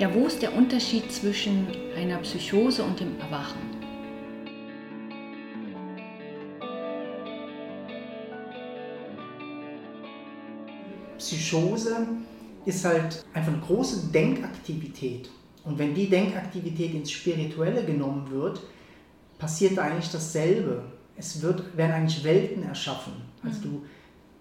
Ja, 0.00 0.08
wo 0.14 0.26
ist 0.26 0.40
der 0.40 0.56
Unterschied 0.56 1.12
zwischen 1.12 1.66
einer 1.94 2.16
Psychose 2.20 2.82
und 2.82 2.98
dem 2.98 3.20
Erwachen? 3.20 3.58
Psychose 11.18 12.06
ist 12.64 12.82
halt 12.86 13.26
einfach 13.34 13.52
eine 13.52 13.60
große 13.60 14.10
Denkaktivität. 14.10 15.28
Und 15.64 15.78
wenn 15.78 15.92
die 15.92 16.08
Denkaktivität 16.08 16.94
ins 16.94 17.10
Spirituelle 17.10 17.84
genommen 17.84 18.30
wird, 18.30 18.62
passiert 19.36 19.78
eigentlich 19.78 20.10
dasselbe. 20.10 20.82
Es 21.18 21.42
wird, 21.42 21.76
werden 21.76 21.92
eigentlich 21.92 22.24
Welten 22.24 22.62
erschaffen. 22.62 23.12
Also 23.42 23.60
du, 23.64 23.82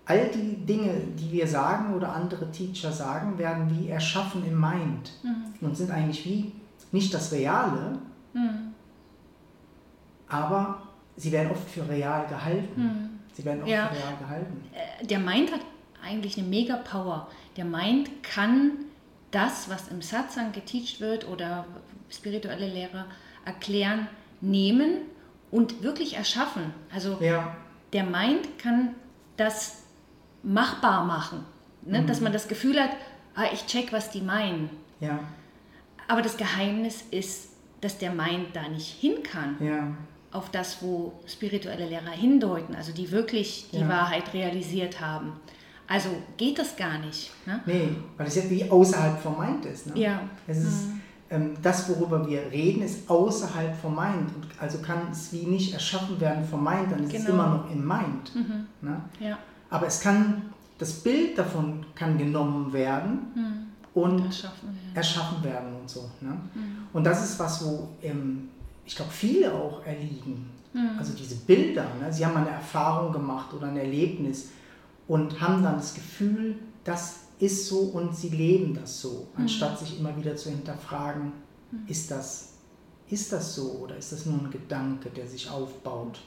all 0.09 0.27
die 0.29 0.65
Dinge, 0.65 0.91
die 1.19 1.31
wir 1.31 1.47
sagen 1.47 1.93
oder 1.93 2.11
andere 2.11 2.49
Teacher 2.51 2.91
sagen, 2.91 3.37
werden 3.37 3.69
wie 3.69 3.89
erschaffen 3.89 4.43
im 4.43 4.59
Mind 4.59 5.11
mhm. 5.21 5.53
und 5.61 5.77
sind 5.77 5.91
eigentlich 5.91 6.25
wie 6.25 6.51
nicht 6.91 7.13
das 7.13 7.31
Reale, 7.31 7.99
mhm. 8.33 8.73
aber 10.27 10.81
sie 11.15 11.31
werden 11.31 11.51
oft 11.51 11.69
für 11.69 11.87
real 11.87 12.25
gehalten. 12.27 12.81
Mhm. 12.81 13.09
Sie 13.33 13.45
werden 13.45 13.61
oft 13.61 13.69
ja. 13.69 13.87
für 13.87 13.97
real 13.97 14.17
gehalten. 14.19 14.63
Äh, 14.73 15.05
der 15.05 15.19
Mind 15.19 15.51
hat 15.51 15.61
eigentlich 16.03 16.39
eine 16.39 16.47
mega 16.47 16.77
Power. 16.77 17.27
Der 17.55 17.65
Mind 17.65 18.23
kann 18.23 18.71
das, 19.29 19.69
was 19.69 19.89
im 19.89 20.01
Satsang 20.01 20.51
geteacht 20.53 21.01
wird 21.01 21.27
oder 21.27 21.65
spirituelle 22.09 22.67
Lehrer 22.67 23.05
erklären, 23.45 24.07
nehmen 24.41 25.01
und 25.51 25.83
wirklich 25.83 26.15
erschaffen. 26.15 26.73
Also 26.91 27.19
ja. 27.21 27.55
der 27.93 28.05
Mind 28.05 28.57
kann 28.57 28.95
das 29.37 29.83
machbar 30.43 31.05
machen. 31.05 31.45
Ne? 31.83 32.01
Mhm. 32.01 32.07
Dass 32.07 32.21
man 32.21 32.33
das 32.33 32.47
Gefühl 32.47 32.79
hat, 32.79 32.91
ah, 33.35 33.45
ich 33.53 33.65
check, 33.65 33.91
was 33.93 34.11
die 34.11 34.21
meinen. 34.21 34.69
Ja. 34.99 35.19
Aber 36.07 36.21
das 36.21 36.37
Geheimnis 36.37 37.03
ist, 37.11 37.49
dass 37.81 37.97
der 37.97 38.11
Mind 38.11 38.47
da 38.53 38.67
nicht 38.67 38.87
hin 38.87 39.23
kann. 39.23 39.55
Ja. 39.59 39.95
Auf 40.31 40.49
das, 40.51 40.81
wo 40.81 41.13
spirituelle 41.25 41.87
Lehrer 41.87 42.11
hindeuten, 42.11 42.75
also 42.75 42.91
die 42.91 43.11
wirklich 43.11 43.69
die 43.71 43.79
ja. 43.79 43.89
Wahrheit 43.89 44.33
realisiert 44.33 45.01
haben. 45.01 45.33
Also 45.87 46.09
geht 46.37 46.59
das 46.59 46.75
gar 46.75 46.99
nicht. 46.99 47.31
Ne? 47.47 47.59
Nee, 47.65 47.89
weil 48.15 48.27
es 48.27 48.35
ja 48.35 48.47
wie 48.47 48.69
außerhalb 48.69 49.19
vom 49.19 49.39
Mind 49.39 49.65
ist. 49.65 49.87
Ne? 49.87 49.99
Ja. 49.99 50.21
Es 50.45 50.59
ist, 50.59 50.87
mhm. 50.87 51.01
ähm, 51.31 51.53
das, 51.63 51.89
worüber 51.89 52.27
wir 52.27 52.51
reden, 52.51 52.83
ist 52.83 53.09
außerhalb 53.09 53.75
vom 53.75 53.95
Mind. 53.95 54.29
Und 54.35 54.47
also 54.59 54.77
kann 54.79 55.07
es 55.11 55.33
wie 55.33 55.47
nicht 55.47 55.73
erschaffen 55.73 56.21
werden 56.21 56.45
vom 56.45 56.63
Mind, 56.63 56.91
dann 56.91 57.03
ist 57.03 57.11
genau. 57.11 57.23
es 57.23 57.29
immer 57.29 57.47
noch 57.47 57.71
im 57.71 57.87
Mind. 57.87 58.35
Mhm. 58.35 58.67
Ne? 58.81 59.01
Ja. 59.19 59.39
Aber 59.69 59.87
es 59.87 59.99
kann, 59.99 60.53
das 60.77 60.93
Bild 60.93 61.37
davon 61.37 61.85
kann 61.95 62.17
genommen 62.17 62.73
werden 62.73 63.27
mhm. 63.35 64.01
und 64.01 64.25
erschaffen 64.25 64.67
werden. 64.69 64.95
erschaffen 64.95 65.43
werden 65.43 65.75
und 65.79 65.89
so. 65.89 66.09
Ne? 66.21 66.29
Mhm. 66.29 66.87
Und 66.93 67.03
das 67.03 67.23
ist 67.23 67.39
was, 67.39 67.63
wo 67.65 67.89
ähm, 68.01 68.49
ich 68.85 68.95
glaube, 68.95 69.11
viele 69.11 69.53
auch 69.53 69.85
erliegen. 69.85 70.49
Mhm. 70.73 70.97
Also 70.97 71.13
diese 71.13 71.35
Bilder, 71.35 71.85
ne? 72.01 72.11
sie 72.11 72.25
haben 72.25 72.37
eine 72.37 72.49
Erfahrung 72.49 73.11
gemacht 73.11 73.53
oder 73.53 73.67
ein 73.67 73.77
Erlebnis 73.77 74.49
und 75.07 75.39
haben 75.39 75.63
dann 75.63 75.77
das 75.77 75.93
Gefühl, 75.93 76.55
das 76.83 77.15
ist 77.39 77.67
so 77.67 77.79
und 77.79 78.15
sie 78.15 78.29
leben 78.29 78.73
das 78.73 79.01
so, 79.01 79.27
anstatt 79.35 79.79
sich 79.79 79.99
immer 79.99 80.15
wieder 80.17 80.35
zu 80.35 80.49
hinterfragen, 80.49 81.31
mhm. 81.71 81.87
ist, 81.87 82.11
das, 82.11 82.53
ist 83.09 83.31
das 83.31 83.55
so 83.55 83.71
oder 83.83 83.95
ist 83.97 84.11
das 84.11 84.25
nur 84.25 84.39
ein 84.39 84.51
Gedanke, 84.51 85.09
der 85.09 85.27
sich 85.27 85.49
aufbaut. 85.49 86.19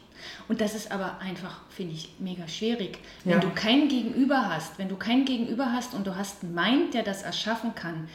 Und 0.49 0.61
das 0.61 0.75
ist 0.75 0.91
aber 0.91 1.19
einfach, 1.21 1.61
finde 1.71 1.95
ich, 1.95 2.15
mega 2.19 2.47
schwierig. 2.49 2.99
Wenn 3.25 3.35
ja. 3.35 3.41
du 3.41 3.51
kein 3.51 3.89
Gegenüber 3.89 4.49
hast, 4.49 4.79
wenn 4.79 4.89
du 4.89 4.97
kein 4.97 5.25
Gegenüber 5.25 5.73
hast 5.73 5.95
und 5.95 6.07
du 6.07 6.17
hast 6.17 6.43
einen 6.43 6.55
Mind, 6.55 6.95
der 6.95 7.03
das 7.03 7.23
erschaffen 7.23 7.75
kann, 7.75 8.09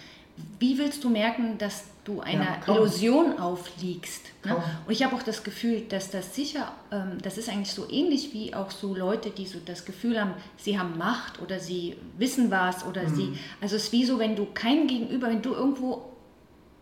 wie 0.59 0.77
willst 0.77 1.03
du 1.03 1.09
merken, 1.09 1.57
dass 1.57 1.85
du 2.03 2.21
einer 2.21 2.59
ja, 2.67 2.73
Illusion 2.73 3.39
aufliegst? 3.39 4.25
Ne? 4.45 4.55
Und 4.85 4.91
ich 4.91 5.03
habe 5.03 5.15
auch 5.15 5.23
das 5.23 5.43
Gefühl, 5.43 5.81
dass 5.81 6.11
das 6.11 6.35
sicher, 6.35 6.71
ähm, 6.91 7.17
das 7.21 7.37
ist 7.37 7.49
eigentlich 7.49 7.73
so 7.73 7.89
ähnlich 7.89 8.33
wie 8.33 8.53
auch 8.53 8.71
so 8.71 8.95
Leute, 8.95 9.31
die 9.31 9.45
so 9.45 9.59
das 9.63 9.85
Gefühl 9.85 10.19
haben, 10.19 10.33
sie 10.57 10.77
haben 10.77 10.97
Macht 10.97 11.41
oder 11.41 11.59
sie 11.59 11.97
wissen 12.17 12.51
was 12.51 12.85
oder 12.85 13.03
mhm. 13.03 13.15
sie, 13.15 13.37
also 13.61 13.75
es 13.75 13.85
ist 13.85 13.91
wie 13.91 14.05
so, 14.05 14.19
wenn 14.19 14.35
du 14.35 14.47
kein 14.53 14.87
Gegenüber, 14.87 15.27
wenn 15.27 15.41
du 15.41 15.53
irgendwo 15.53 16.13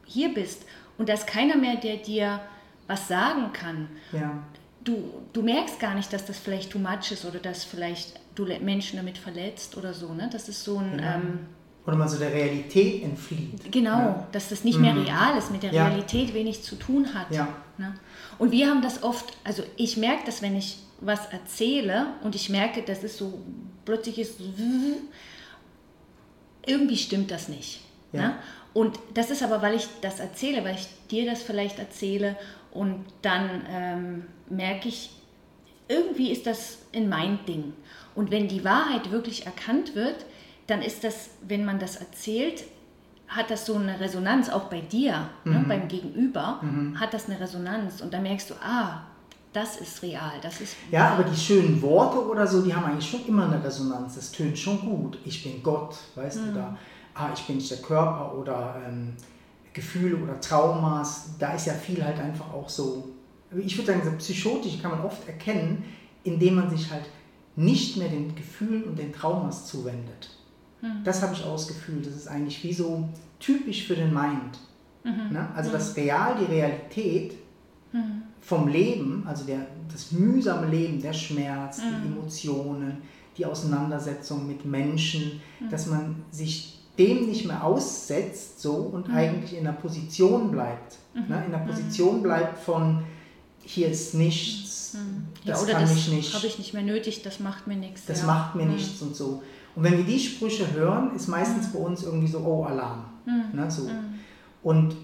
hier 0.05 0.33
bist 0.33 0.65
und 0.97 1.09
da 1.09 1.13
ist 1.13 1.27
keiner 1.27 1.55
mehr, 1.55 1.77
der 1.77 1.97
dir 1.97 2.41
was 2.87 3.07
sagen 3.07 3.51
kann. 3.53 3.89
Ja. 4.11 4.43
Du, 4.85 5.25
du 5.33 5.41
merkst 5.41 5.79
gar 5.79 5.95
nicht, 5.95 6.13
dass 6.13 6.25
das 6.25 6.37
vielleicht 6.37 6.71
too 6.71 6.79
much 6.79 7.11
ist 7.11 7.25
oder 7.25 7.39
dass 7.39 7.65
vielleicht 7.65 8.19
du 8.35 8.45
Menschen 8.45 8.95
damit 8.97 9.17
verletzt 9.17 9.75
oder 9.75 9.93
so. 9.93 10.13
Ne? 10.13 10.29
Das 10.31 10.47
ist 10.47 10.63
so 10.63 10.77
ein... 10.77 10.99
Ja. 10.99 11.15
Ähm, 11.15 11.39
oder 11.85 11.97
man 11.97 12.07
so 12.09 12.17
der 12.17 12.33
Realität 12.33 13.03
entflieht. 13.03 13.71
Genau, 13.71 13.97
ja. 13.97 14.27
dass 14.31 14.49
das 14.49 14.63
nicht 14.63 14.79
mehr 14.79 14.93
mhm. 14.93 15.03
real 15.03 15.37
ist, 15.37 15.51
mit 15.51 15.61
der 15.61 15.71
ja. 15.71 15.87
Realität 15.87 16.33
wenig 16.33 16.63
zu 16.63 16.75
tun 16.77 17.13
hat. 17.13 17.29
Ja. 17.29 17.47
Ne? 17.77 17.93
Und 18.39 18.51
wir 18.51 18.67
haben 18.67 18.81
das 18.81 19.03
oft, 19.03 19.37
also 19.43 19.61
ich 19.75 19.97
merke 19.97 20.23
das, 20.25 20.41
wenn 20.41 20.55
ich 20.55 20.79
was 20.99 21.27
erzähle 21.27 22.07
und 22.23 22.33
ich 22.35 22.49
merke, 22.49 22.81
das 22.81 23.03
ist 23.03 23.17
so, 23.17 23.39
plötzlich 23.83 24.17
ist 24.17 24.39
irgendwie 26.65 26.97
stimmt 26.97 27.29
das 27.29 27.49
nicht. 27.49 27.81
Ne? 28.13 28.35
Und 28.73 28.99
das 29.13 29.29
ist 29.29 29.43
aber, 29.43 29.61
weil 29.61 29.75
ich 29.75 29.87
das 30.01 30.19
erzähle, 30.19 30.63
weil 30.63 30.75
ich 30.75 30.87
dir 31.11 31.25
das 31.25 31.43
vielleicht 31.43 31.79
erzähle 31.79 32.35
und 32.75 33.05
dann 33.21 33.63
ähm, 33.69 34.23
merke 34.49 34.89
ich, 34.89 35.11
irgendwie 35.87 36.31
ist 36.31 36.45
das 36.45 36.79
in 36.91 37.09
mein 37.09 37.39
Ding. 37.45 37.73
Und 38.15 38.31
wenn 38.31 38.47
die 38.47 38.63
Wahrheit 38.63 39.11
wirklich 39.11 39.45
erkannt 39.45 39.95
wird, 39.95 40.25
dann 40.67 40.81
ist 40.81 41.03
das, 41.03 41.31
wenn 41.47 41.65
man 41.65 41.79
das 41.79 41.97
erzählt, 41.97 42.63
hat 43.27 43.49
das 43.49 43.65
so 43.65 43.75
eine 43.75 43.99
Resonanz, 43.99 44.49
auch 44.49 44.65
bei 44.65 44.81
dir, 44.81 45.29
ne, 45.43 45.53
mhm. 45.53 45.61
ne, 45.61 45.65
beim 45.67 45.87
Gegenüber, 45.87 46.59
mhm. 46.61 46.99
hat 46.99 47.13
das 47.13 47.27
eine 47.27 47.39
Resonanz 47.39 48.01
und 48.01 48.13
dann 48.13 48.23
merkst 48.23 48.51
du, 48.51 48.53
ah, 48.61 49.01
das 49.53 49.77
ist 49.77 50.03
real, 50.03 50.33
das 50.41 50.59
ist. 50.59 50.75
Ja, 50.91 51.11
aber 51.11 51.23
die 51.23 51.35
schönen 51.35 51.81
Worte 51.81 52.17
oder 52.27 52.45
so, 52.45 52.61
die 52.61 52.75
haben 52.75 52.85
eigentlich 52.85 53.09
schon 53.09 53.25
immer 53.25 53.45
eine 53.45 53.63
Resonanz. 53.63 54.15
Das 54.15 54.31
tönt 54.31 54.57
schon 54.57 54.81
gut. 54.81 55.17
Ich 55.23 55.43
bin 55.43 55.63
Gott, 55.63 55.95
weißt 56.15 56.41
mhm. 56.41 56.47
du 56.47 56.53
da. 56.55 56.77
Ah, 57.13 57.29
ich 57.33 57.41
bin 57.43 57.55
nicht 57.55 57.71
der 57.71 57.77
Körper 57.77 58.35
oder 58.37 58.75
ähm, 58.85 59.13
Gefühle 59.75 60.15
oder 60.15 60.39
Traumas. 60.39 61.31
Da 61.37 61.53
ist 61.53 61.67
ja 61.67 61.73
viel 61.73 62.03
halt 62.03 62.17
einfach 62.17 62.51
auch 62.51 62.69
so. 62.69 63.09
Ich 63.55 63.77
würde 63.77 63.91
sagen, 63.91 64.01
so 64.03 64.11
psychotisch 64.17 64.81
kann 64.81 64.91
man 64.91 65.01
oft 65.01 65.27
erkennen, 65.27 65.83
indem 66.23 66.55
man 66.55 66.69
sich 66.69 66.89
halt 66.89 67.05
nicht 67.55 67.97
mehr 67.97 68.07
den 68.07 68.33
Gefühlen 68.35 68.85
und 68.85 68.97
den 68.97 69.13
Traumas 69.13 69.67
zuwendet. 69.67 70.29
Mhm. 70.81 71.03
Das 71.03 71.21
habe 71.21 71.33
ich 71.33 71.43
ausgefühlt. 71.43 72.07
Das 72.07 72.15
ist 72.15 72.27
eigentlich 72.27 72.63
wie 72.63 72.73
so 72.73 73.07
typisch 73.39 73.85
für 73.85 73.95
den 73.95 74.13
Mind. 74.13 74.59
Mhm. 75.03 75.33
Ne? 75.33 75.47
Also 75.55 75.71
das 75.71 75.95
mhm. 75.95 76.03
Real, 76.03 76.35
die 76.39 76.51
Realität 76.51 77.35
mhm. 77.91 78.23
vom 78.41 78.67
Leben, 78.67 79.23
also 79.27 79.45
der, 79.45 79.67
das 79.91 80.11
mühsame 80.11 80.67
Leben, 80.67 81.01
der 81.01 81.13
Schmerz, 81.13 81.77
die 81.77 82.07
mhm. 82.07 82.13
Emotionen, 82.13 82.97
die 83.37 83.45
Auseinandersetzung 83.45 84.47
mit 84.47 84.65
Menschen, 84.65 85.41
dass 85.69 85.87
man 85.87 86.23
sich 86.31 86.74
dem 86.97 87.27
nicht 87.27 87.45
mehr 87.45 87.63
aussetzt 87.63 88.61
so 88.61 88.73
und 88.73 89.09
eigentlich 89.09 89.57
in 89.57 89.63
der 89.63 89.73
Position 89.73 90.51
bleibt. 90.51 90.97
Ne? 91.13 91.43
In 91.45 91.51
der 91.51 91.59
Position 91.59 92.21
bleibt 92.21 92.59
von 92.59 93.03
hier 93.63 93.89
ist 93.89 94.13
nichts, 94.13 94.95
das 95.45 95.57
ja, 95.59 95.63
oder 95.63 95.73
kann 95.73 95.81
das 95.81 95.95
ich 95.95 96.09
nicht. 96.09 96.33
habe 96.33 96.47
ich 96.47 96.57
nicht 96.57 96.73
mehr 96.73 96.83
nötig, 96.83 97.23
das 97.23 97.39
macht 97.39 97.67
mir 97.67 97.75
nichts. 97.75 98.05
Das 98.05 98.21
ja. 98.21 98.27
macht 98.27 98.55
mir 98.55 98.65
nichts 98.65 99.01
und 99.01 99.15
so. 99.15 99.41
Und 99.75 99.83
wenn 99.83 99.97
wir 99.97 100.03
die 100.03 100.19
Sprüche 100.19 100.71
hören, 100.73 101.15
ist 101.15 101.27
meistens 101.27 101.67
bei 101.73 101.79
uns 101.79 102.03
irgendwie 102.03 102.27
so, 102.27 102.39
oh, 102.39 102.63
Alarm. 102.63 103.05
Mhm. 103.25 103.59
Ne, 103.59 103.69
so. 103.69 103.83
Mhm. 103.83 104.19
Und 104.63 104.95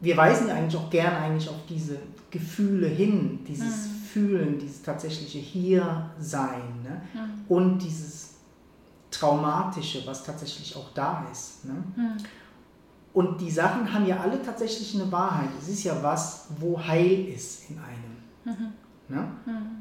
wir 0.00 0.16
weisen 0.16 0.48
ja 0.48 0.54
eigentlich 0.54 0.76
auch 0.76 0.90
gerne 0.90 1.16
eigentlich 1.16 1.48
auf 1.48 1.66
diese 1.68 1.98
Gefühle 2.30 2.86
hin, 2.88 3.40
dieses 3.46 3.86
mhm. 3.86 3.98
Fühlen, 4.12 4.58
dieses 4.58 4.82
tatsächliche 4.82 5.38
Hier-Sein 5.38 6.82
ne? 6.82 7.02
Mhm. 7.14 7.20
und 7.48 7.78
dieses 7.78 8.17
Traumatische, 9.18 10.06
was 10.06 10.24
tatsächlich 10.24 10.76
auch 10.76 10.90
da 10.94 11.26
ist. 11.32 11.64
Ne? 11.64 11.74
Mhm. 11.96 12.16
Und 13.12 13.40
die 13.40 13.50
Sachen 13.50 13.92
haben 13.92 14.06
ja 14.06 14.18
alle 14.20 14.40
tatsächlich 14.42 14.94
eine 14.94 15.10
Wahrheit. 15.10 15.48
Es 15.58 15.68
ist 15.68 15.82
ja 15.82 16.00
was, 16.02 16.48
wo 16.58 16.80
Heil 16.80 17.26
ist 17.26 17.70
in 17.70 17.78
einem. 17.78 18.16
Mhm. 18.44 18.72
Ne? 19.08 19.28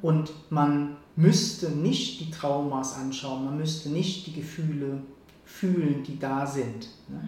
Und 0.02 0.32
man 0.50 0.98
müsste 1.16 1.70
nicht 1.70 2.22
die 2.22 2.32
Traumas 2.32 2.96
anschauen, 2.96 3.46
man 3.46 3.58
müsste 3.58 3.90
nicht 3.90 4.26
die 4.26 4.34
Gefühle 4.34 5.02
fühlen, 5.44 6.04
die 6.04 6.18
da 6.18 6.46
sind. 6.46 6.90
Ne? 7.10 7.28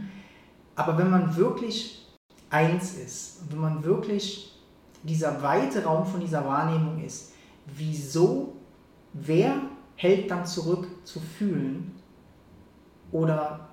Aber 0.76 0.98
wenn 0.98 1.10
man 1.10 1.36
wirklich 1.36 2.08
eins 2.50 2.94
ist, 2.94 3.42
wenn 3.50 3.60
man 3.60 3.84
wirklich 3.84 4.58
dieser 5.04 5.42
weite 5.44 5.84
Raum 5.84 6.06
von 6.06 6.22
dieser 6.22 6.46
Wahrnehmung 6.46 7.04
ist, 7.04 7.34
wieso, 7.66 8.56
wer 9.14 9.56
hält 9.96 10.32
dann 10.32 10.46
zurück 10.46 10.88
zu 11.04 11.20
fühlen 11.20 11.99
oder 13.12 13.70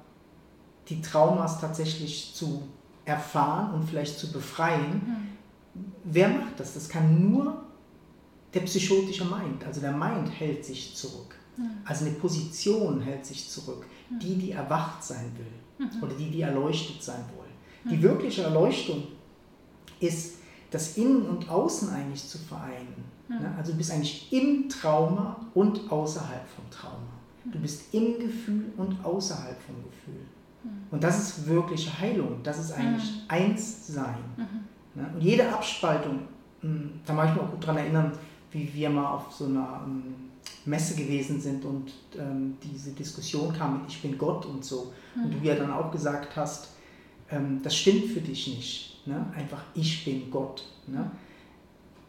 die 0.88 1.00
Traumas 1.00 1.61
tatsächlich 1.61 2.33
zu 2.35 2.62
erfahren 3.05 3.75
und 3.75 3.88
vielleicht 3.88 4.19
zu 4.19 4.33
befreien? 4.33 5.03
Mhm. 5.75 5.83
Wer 6.05 6.29
macht 6.29 6.59
das? 6.59 6.75
Das 6.75 6.88
kann 6.88 7.31
nur 7.31 7.62
der 8.55 8.61
psychotische 8.61 9.25
Mind, 9.25 9.65
also 9.67 9.81
der 9.81 9.93
Mind 9.93 10.31
hält 10.31 10.65
sich 10.65 10.94
zurück. 10.94 11.35
Mhm. 11.56 11.71
Also 11.85 12.06
eine 12.06 12.15
Position 12.15 13.00
hält 13.00 13.27
sich 13.27 13.49
zurück, 13.49 13.85
mhm. 14.09 14.19
die, 14.19 14.37
die 14.37 14.53
erwacht 14.53 15.03
sein 15.03 15.31
will 15.37 15.87
mhm. 15.87 16.03
oder 16.03 16.15
die, 16.15 16.31
die 16.31 16.43
erleuchtet 16.43 17.03
sein 17.03 17.25
wollen. 17.37 17.47
Die 17.88 18.03
wirkliche 18.03 18.43
Erleuchtung 18.43 19.05
ist, 20.00 20.38
das 20.71 20.97
Innen 20.97 21.23
und 21.27 21.49
Außen 21.49 21.91
eigentlich 21.91 22.27
zu 22.27 22.38
vereinen. 22.38 23.05
Ne? 23.29 23.55
Also 23.56 23.73
du 23.73 23.79
bist 23.79 23.93
eigentlich 23.93 24.33
im 24.33 24.69
Trauma 24.69 25.37
und 25.55 25.91
außerhalb 25.91 26.49
vom 26.49 26.69
Trauma. 26.71 27.15
Du 27.52 27.58
bist 27.58 27.94
im 27.94 28.19
Gefühl 28.19 28.72
und 28.76 29.04
außerhalb 29.04 29.56
vom 29.62 29.76
Gefühl. 29.84 30.26
Und 30.90 31.02
das 31.02 31.19
ist 31.19 31.46
wirkliche 31.48 31.98
Heilung. 31.98 32.40
Das 32.43 32.58
ist 32.58 32.72
eigentlich 32.72 33.12
mhm. 33.12 33.20
eins 33.28 33.87
sein. 33.87 34.16
Mhm. 34.37 35.00
Ne? 35.00 35.10
Und 35.14 35.20
jede 35.20 35.52
Abspaltung, 35.52 36.20
hm, 36.60 37.00
da 37.04 37.12
mag 37.12 37.28
ich 37.28 37.34
mich 37.34 37.43
auch 37.43 37.50
gut 37.50 37.62
daran 37.62 37.78
erinnern, 37.78 38.12
wie 38.52 38.72
wir 38.72 38.90
mal 38.90 39.14
auf 39.14 39.32
so 39.32 39.46
einer 39.46 39.82
hm, 39.84 40.02
Messe 40.64 40.96
gewesen 40.96 41.40
sind 41.40 41.64
und 41.64 41.93
ähm, 42.19 42.56
diese 42.62 42.93
Diskussion 42.93 43.52
kam 43.52 43.81
mit 43.81 43.90
Ich 43.90 44.02
bin 44.02 44.16
Gott 44.19 44.46
und 44.46 44.64
so. 44.64 44.92
Mhm. 45.14 45.25
Und 45.25 45.34
du 45.34 45.46
ja 45.46 45.54
dann 45.54 45.70
auch 45.70 45.90
gesagt 45.90 46.34
hast, 46.37 46.70
ähm, 47.31 47.60
das 47.62 47.76
stimmt 47.76 48.06
für 48.06 48.20
dich 48.20 48.49
nicht. 48.49 49.06
Ne? 49.06 49.26
Einfach 49.37 49.62
ich 49.75 50.04
bin 50.04 50.31
Gott. 50.31 50.64
Ne? 50.87 51.10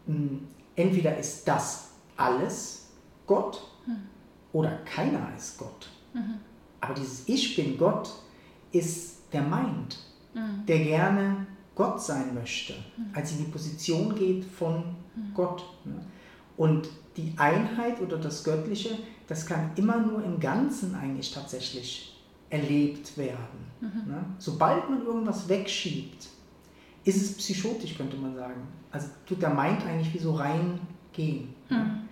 Hm, 0.06 0.40
entweder 0.74 1.16
ist 1.16 1.46
das 1.46 1.90
alles 2.16 2.88
Gott 3.26 3.62
mhm. 3.86 4.17
Oder 4.58 4.70
keiner 4.84 5.28
ist 5.36 5.56
Gott. 5.56 5.88
Mhm. 6.12 6.34
Aber 6.80 6.94
dieses 6.94 7.28
Ich 7.28 7.54
bin 7.54 7.78
Gott 7.78 8.10
ist 8.72 9.32
der 9.32 9.42
Mind, 9.42 9.98
mhm. 10.34 10.66
der 10.66 10.80
gerne 10.80 11.46
Gott 11.76 12.02
sein 12.02 12.34
möchte, 12.34 12.72
mhm. 12.72 13.10
als 13.14 13.30
in 13.32 13.38
die 13.38 13.50
Position 13.52 14.16
geht 14.16 14.44
von 14.44 14.82
mhm. 15.14 15.32
Gott. 15.32 15.62
Ne? 15.84 16.00
Und 16.56 16.88
die 17.16 17.34
Einheit 17.36 18.00
oder 18.00 18.16
das 18.16 18.42
Göttliche, 18.42 18.98
das 19.28 19.46
kann 19.46 19.70
immer 19.76 19.98
nur 19.98 20.24
im 20.24 20.40
Ganzen 20.40 20.96
eigentlich 20.96 21.32
tatsächlich 21.32 22.20
erlebt 22.50 23.16
werden. 23.16 23.70
Mhm. 23.80 24.10
Ne? 24.12 24.24
Sobald 24.38 24.90
man 24.90 25.04
irgendwas 25.04 25.48
wegschiebt, 25.48 26.26
ist 27.04 27.22
es 27.22 27.36
psychotisch, 27.36 27.96
könnte 27.96 28.16
man 28.16 28.34
sagen. 28.34 28.60
Also 28.90 29.06
tut 29.24 29.40
der 29.40 29.54
Mind 29.54 29.86
eigentlich 29.86 30.12
wie 30.14 30.18
so 30.18 30.34
reingehen. 30.34 31.54
Ne? 31.70 31.78
Mhm. 31.78 32.07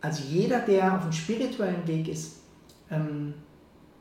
Also 0.00 0.22
jeder, 0.24 0.60
der 0.60 0.96
auf 0.96 1.02
dem 1.02 1.12
spirituellen 1.12 1.86
Weg 1.86 2.08
ist, 2.08 2.40
ähm, 2.90 3.34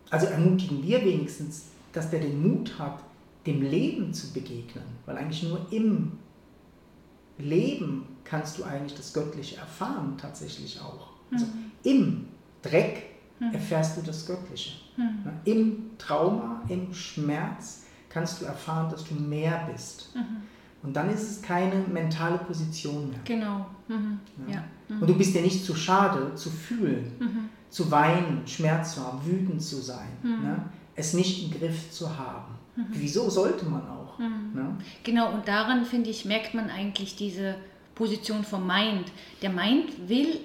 also 0.10 0.28
ermutigen 0.28 0.81
wir 0.84 1.04
wenigstens, 1.04 1.66
dass 1.94 2.10
der 2.10 2.19
den 2.19 2.42
Mut 2.42 2.78
hat, 2.80 3.00
dem 3.46 3.62
Leben 3.62 4.13
zu 4.13 4.31
begegnen. 4.34 4.84
Weil 5.06 5.18
eigentlich 5.18 5.44
nur 5.44 5.72
im 5.72 6.13
Leben 7.38 8.06
kannst 8.24 8.57
du 8.57 8.63
eigentlich 8.63 8.96
das 8.96 9.13
Göttliche 9.13 9.57
erfahren, 9.57 10.18
tatsächlich 10.18 10.80
auch. 10.81 11.10
Also 11.31 11.46
mhm. 11.46 11.72
im 11.84 12.28
Dreck 12.62 13.10
mhm. 13.40 13.54
erfährst 13.54 13.98
du 13.98 14.02
das 14.02 14.25
Göttliche. 14.25 14.72
Mhm. 14.98 15.30
Im 15.45 15.92
Trauma, 15.98 16.62
im 16.68 16.94
Schmerz 16.94 17.84
kannst 18.10 18.42
du 18.42 18.45
erfahren, 18.45 18.90
dass 18.90 19.04
du 19.06 19.16
mehr 19.16 19.68
bist. 19.72 20.16
Mhm. 20.16 20.44
Und 20.81 20.95
dann 20.95 21.10
ist 21.10 21.24
es 21.24 21.42
keine 21.42 21.75
mentale 21.92 22.38
Position 22.40 23.10
mehr. 23.10 23.19
Genau. 23.25 23.66
Mhm. 23.88 24.19
Ja. 24.48 24.56
ja. 24.56 24.63
Mhm. 24.90 25.02
Und 25.02 25.08
du 25.08 25.16
bist 25.16 25.34
dir 25.34 25.42
nicht 25.42 25.64
zu 25.64 25.76
schade, 25.76 26.36
zu 26.36 26.50
fühlen, 26.50 27.12
mhm. 27.20 27.50
zu 27.70 27.90
weinen, 27.90 28.46
Schmerz 28.46 28.96
zu 28.96 29.06
haben, 29.06 29.26
wütend 29.26 29.62
zu 29.62 29.78
sein, 29.78 30.10
ne? 30.24 30.66
es 30.96 31.14
nicht 31.14 31.44
im 31.46 31.58
Griff 31.58 31.92
zu 31.92 32.18
haben. 32.18 32.60
Wieso 32.92 33.30
sollte 33.30 33.66
man 33.66 33.82
auch? 33.88 34.18
Ne? 34.20 34.78
Genau, 35.04 35.34
und 35.34 35.48
daran, 35.48 35.86
finde 35.86 36.10
ich, 36.10 36.26
merkt 36.26 36.54
man 36.54 36.70
eigentlich 36.70 37.16
diese 37.16 37.56
Position 37.96 38.44
vom 38.44 38.66
Mind. 38.66 39.12
Der 39.42 39.50
Mind 39.50 40.08
will 40.08 40.40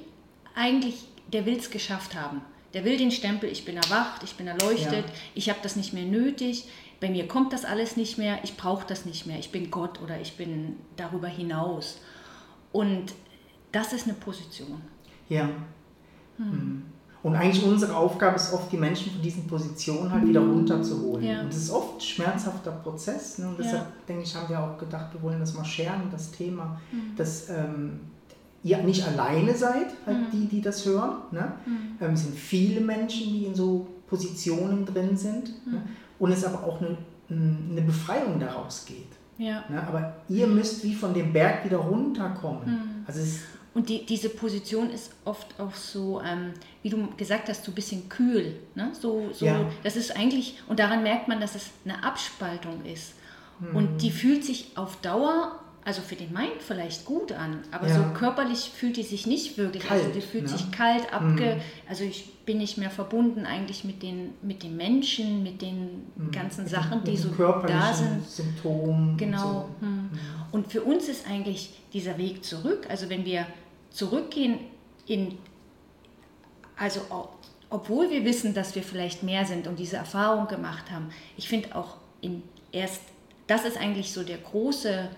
eigentlich, 0.55 1.07
der 1.33 1.47
will 1.47 1.57
es 1.57 1.71
geschafft 1.71 2.15
haben. 2.15 2.41
Der 2.73 2.85
will 2.85 2.97
den 2.97 3.13
Stempel, 3.13 3.49
ich 3.49 3.65
bin 3.65 3.77
erwacht, 3.77 4.25
ich 4.25 4.35
bin 4.35 4.49
erleuchtet, 4.49 5.07
ja. 5.07 5.13
ich 5.35 5.49
habe 5.49 5.61
das 5.63 5.77
nicht 5.77 5.93
mehr 5.93 6.05
nötig, 6.05 6.65
bei 7.01 7.09
mir 7.09 7.29
kommt 7.29 7.53
das 7.53 7.65
alles 7.65 7.97
nicht 7.97 8.19
mehr, 8.19 8.39
ich 8.43 8.57
brauche 8.57 8.87
das 8.87 9.05
nicht 9.05 9.27
mehr, 9.27 9.39
ich 9.39 9.51
bin 9.51 9.71
Gott 9.71 10.01
oder 10.03 10.21
ich 10.21 10.37
bin 10.37 10.77
darüber 10.97 11.29
hinaus. 11.29 12.01
Und 12.73 13.13
das 13.75 13.93
ist 13.93 14.05
eine 14.05 14.15
Position. 14.15 14.81
Ja. 15.29 15.49
Hm. 16.37 16.51
Mhm. 16.51 16.83
Und 17.25 17.37
eigentlich 17.37 17.65
unsere 17.65 17.97
Aufgabe 17.97 18.37
ist 18.37 18.53
oft, 18.53 18.71
die 18.71 18.77
Menschen 18.77 19.11
von 19.11 19.23
diesen 19.23 19.47
Positionen 19.47 20.13
halt 20.13 20.29
wieder 20.29 20.41
runterzuholen. 20.41 21.25
Ja. 21.25 21.41
Und 21.41 21.49
das 21.49 21.57
ist 21.57 21.71
oft 21.71 21.97
ein 21.97 22.01
schmerzhafter 22.01 22.71
Prozess. 22.71 23.39
Ne? 23.39 23.49
Und 23.49 23.59
deshalb, 23.59 23.81
ja. 23.81 23.93
denke 24.07 24.25
ich, 24.25 24.37
haben 24.37 24.47
wir 24.51 24.61
auch 24.61 24.77
gedacht, 24.77 25.07
wir 25.15 25.23
wollen 25.23 25.41
das 25.41 25.55
mal 25.55 25.65
scheren, 25.65 26.03
das 26.13 26.33
Thema, 26.33 26.79
mhm. 26.93 27.17
dass 27.17 27.49
ähm, 27.49 28.01
ihr 28.63 28.77
nicht 28.83 29.07
alleine 29.07 29.55
seid, 29.55 29.87
halt 30.05 30.19
mhm. 30.19 30.31
die, 30.35 30.49
die 30.49 30.61
das 30.61 30.85
hören. 30.85 31.23
Ne? 31.31 31.53
Mhm. 31.65 31.97
Ähm, 32.03 32.13
es 32.13 32.25
sind 32.25 32.37
viele 32.37 32.83
Menschen, 32.83 33.33
die 33.33 33.47
in 33.47 33.55
so 33.55 33.87
Positionen 34.07 34.85
drin 34.85 35.17
sind. 35.17 35.67
Ne? 35.67 35.81
Und 36.19 36.31
es 36.31 36.45
aber 36.45 36.63
auch 36.63 36.79
eine, 36.83 36.99
eine 37.31 37.81
Befreiung 37.81 38.39
daraus 38.39 38.85
geht. 38.85 39.09
Ja. 39.39 39.65
Ne? 39.71 39.83
Aber 39.89 40.17
ihr 40.29 40.47
müsst 40.47 40.85
wie 40.85 40.95
von 40.95 41.15
dem 41.15 41.33
Berg 41.33 41.65
wieder 41.65 41.79
runterkommen. 41.79 43.03
Also 43.07 43.21
es 43.21 43.41
und 43.75 43.89
die, 43.89 44.07
diese 44.07 44.29
Position 44.29 44.91
ist 44.91 45.13
oft 45.25 45.59
auch 45.59 45.75
so, 45.75 46.23
ähm, 46.25 46.53
wie 46.83 46.91
du 46.91 47.09
gesagt 47.17 47.49
hast, 47.49 47.65
so 47.65 47.73
ein 47.73 47.75
bisschen 47.75 48.09
kühl. 48.09 48.55
Ne? 48.77 48.93
So, 48.99 49.31
so, 49.33 49.47
ja. 49.47 49.69
Das 49.83 49.97
ist 49.97 50.17
eigentlich, 50.17 50.63
und 50.69 50.79
daran 50.79 51.03
merkt 51.03 51.27
man, 51.27 51.41
dass 51.41 51.57
es 51.57 51.71
eine 51.85 52.05
Abspaltung 52.05 52.85
ist. 52.85 53.15
Mhm. 53.59 53.77
Und 53.77 54.03
die 54.03 54.13
fühlt 54.13 54.45
sich 54.45 54.71
auf 54.77 55.01
Dauer, 55.01 55.59
also 55.85 56.03
für 56.03 56.15
den 56.15 56.33
Mind 56.33 56.63
vielleicht 56.67 57.05
gut 57.05 57.33
an, 57.33 57.59
aber 57.73 57.89
ja. 57.89 57.97
so 57.97 58.03
körperlich 58.15 58.71
fühlt 58.75 58.97
die 58.97 59.03
sich 59.03 59.27
nicht 59.27 59.59
wirklich. 59.59 59.83
Also 59.83 60.05
kalt, 60.05 60.07
also 60.07 60.21
die 60.21 60.27
fühlt 60.27 60.45
ne? 60.45 60.49
sich 60.51 60.71
kalt, 60.71 61.13
abge. 61.13 61.57
Mhm. 61.57 61.61
Also 61.89 62.05
ich 62.05 62.33
bin 62.47 62.59
nicht 62.59 62.79
mehr 62.79 62.91
verbunden 62.91 63.45
eigentlich 63.45 63.83
mit 63.83 64.05
den, 64.05 64.35
mit 64.41 64.63
den 64.63 64.77
Menschen, 64.77 65.43
mit 65.43 65.61
den 65.61 66.05
mhm. 66.15 66.31
ganzen 66.31 66.63
mit 66.63 66.73
Sachen, 66.73 67.03
den, 67.03 67.13
die 67.13 67.21
so 67.21 67.31
da 67.31 67.93
sind. 67.93 68.25
Symptomen. 68.25 69.17
Genau. 69.17 69.37
Und, 69.37 69.81
so. 69.81 69.87
Mhm. 69.87 70.11
und 70.53 70.73
für 70.73 70.83
uns 70.83 71.09
ist 71.09 71.29
eigentlich 71.29 71.71
dieser 71.93 72.17
Weg 72.19 72.45
zurück, 72.45 72.87
also 72.89 73.11
wenn 73.11 73.25
wir 73.25 73.47
zurückgehen 73.95 74.59
in, 75.07 75.39
also 76.77 77.01
obwohl 77.71 78.11
wir 78.11 78.25
wissen, 78.25 78.53
dass 78.53 78.75
wir 78.75 78.83
vielleicht 78.83 79.23
mehr 79.23 79.47
sind 79.47 79.67
und 79.67 79.79
diese 79.79 79.97
Erfahrung 79.97 80.49
gemacht 80.49 80.91
haben, 80.91 81.11
ich 81.37 81.49
finde 81.49 81.75
auch 81.75 81.97
in 82.21 82.43
erst, 82.73 83.03
das 83.47 83.65
ist 83.65 83.79
eigentlich 83.79 84.13
so 84.13 84.23
der 84.23 84.39
große, 84.39 85.09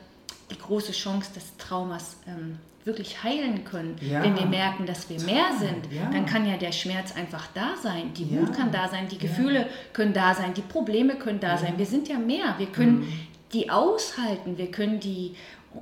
die 0.51 0.59
große 0.59 0.93
Chance 0.93 1.33
des 1.35 1.57
Traumas 1.57 2.17
ähm, 2.29 2.59
wirklich 2.85 3.23
heilen 3.25 3.65
können. 3.65 3.97
Ja. 4.01 4.23
Wenn 4.23 4.37
wir 4.37 4.47
merken, 4.47 4.87
dass 4.87 5.09
wir 5.11 5.21
mehr 5.23 5.53
sind, 5.59 5.93
ja. 5.93 6.09
dann 6.11 6.25
kann 6.27 6.47
ja 6.47 6.57
der 6.57 6.71
Schmerz 6.73 7.15
einfach 7.17 7.49
da 7.53 7.75
sein, 7.83 8.13
die 8.15 8.31
Wut 8.31 8.53
kann 8.55 8.71
da 8.71 8.89
sein, 8.89 9.09
die 9.09 9.19
Gefühle 9.19 9.69
können 9.93 10.13
da 10.13 10.35
sein, 10.35 10.55
die 10.55 10.63
Probleme 10.63 11.17
können 11.17 11.41
da 11.41 11.57
sein. 11.57 11.75
Wir 11.79 11.87
sind 11.87 12.09
ja 12.09 12.19
mehr, 12.19 12.55
wir 12.59 12.67
können 12.67 13.01
mhm. 13.01 13.13
die 13.53 13.71
aushalten, 13.71 14.57
wir 14.57 14.71
können 14.71 15.01
die 15.01 15.35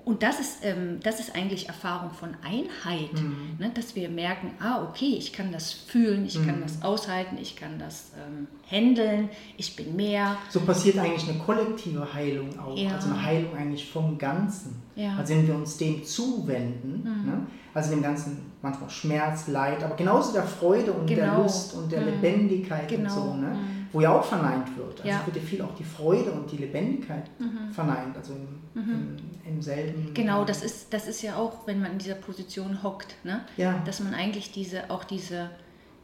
und 0.05 0.23
das 0.23 0.41
ist, 0.41 0.59
ähm, 0.63 1.01
das 1.03 1.21
ist 1.21 1.35
eigentlich 1.35 1.69
Erfahrung 1.69 2.11
von 2.11 2.31
Einheit, 2.43 3.13
mhm. 3.15 3.57
ne? 3.59 3.71
dass 3.75 3.95
wir 3.97 4.09
merken, 4.09 4.53
ah, 4.61 4.83
okay, 4.83 5.17
ich 5.19 5.33
kann 5.33 5.53
das 5.53 5.73
fühlen, 5.73 6.27
ich 6.27 6.39
mhm. 6.39 6.47
kann 6.47 6.61
das 6.61 6.83
aushalten, 6.83 7.37
ich 7.41 7.57
kann 7.57 7.79
das 7.79 8.13
ähm, 8.17 8.47
handeln, 8.71 9.29
ich 9.57 9.77
bin 9.77 9.97
mehr. 9.97 10.37
So 10.51 10.61
passiert 10.61 10.99
eigentlich 10.99 11.29
eine 11.29 11.39
kollektive 11.39 12.13
Heilung 12.13 12.59
auch, 12.59 12.77
ja. 12.77 12.93
also 12.95 13.11
eine 13.11 13.23
Heilung 13.23 13.57
eigentlich 13.57 13.91
vom 13.91 14.19
Ganzen. 14.19 14.83
Ja. 14.97 15.17
Also 15.17 15.35
wenn 15.35 15.47
wir 15.47 15.55
uns 15.55 15.77
dem 15.77 16.05
zuwenden, 16.05 17.01
mhm. 17.03 17.27
ne? 17.27 17.47
also 17.73 17.91
dem 17.91 18.03
ganzen 18.03 18.53
manchmal 18.63 18.91
Schmerz, 18.91 19.49
Leid, 19.49 19.83
aber 19.83 19.97
genauso 19.97 20.33
der 20.33 20.45
Freude 20.45 20.93
und 20.93 21.07
genau. 21.07 21.23
der 21.23 21.39
Lust 21.39 21.75
und 21.75 21.93
der 21.93 22.01
mhm. 22.01 22.07
Lebendigkeit 22.07 22.89
genau. 22.89 23.03
und 23.03 23.11
so. 23.11 23.35
Ne? 23.35 23.57
Wo 23.95 24.01
ja 24.01 24.13
auch 24.13 24.25
verneint 24.25 24.77
wird. 24.77 25.01
Also 25.01 25.09
ja. 25.09 25.25
wird 25.25 25.37
ja 25.37 25.43
viel 25.43 25.63
auch 25.63 25.75
die 25.77 25.85
Freude 25.85 26.33
und 26.33 26.51
die 26.51 26.57
Lebendigkeit 26.57 27.31
mhm. 27.39 27.73
verneint, 27.73 28.17
also 28.17 28.35
im, 28.35 28.83
mhm. 28.83 29.17
im, 29.47 29.55
im, 29.55 29.63
selben. 29.63 30.13
Genau, 30.13 30.45
das 30.45 30.65
ist, 30.65 30.93
das 30.93 31.07
ist 31.07 31.23
ja 31.23 31.37
auch, 31.37 31.67
wenn 31.67 31.81
man 31.81 31.93
in 31.93 31.99
dieser 31.99 32.17
Position 32.17 32.83
hockt, 32.83 33.15
ne? 33.25 33.45
ja. 33.57 33.81
dass 33.87 34.01
man 34.01 34.13
eigentlich 34.13 34.51
diese, 34.51 34.91
auch 34.91 35.05
diese, 35.05 35.49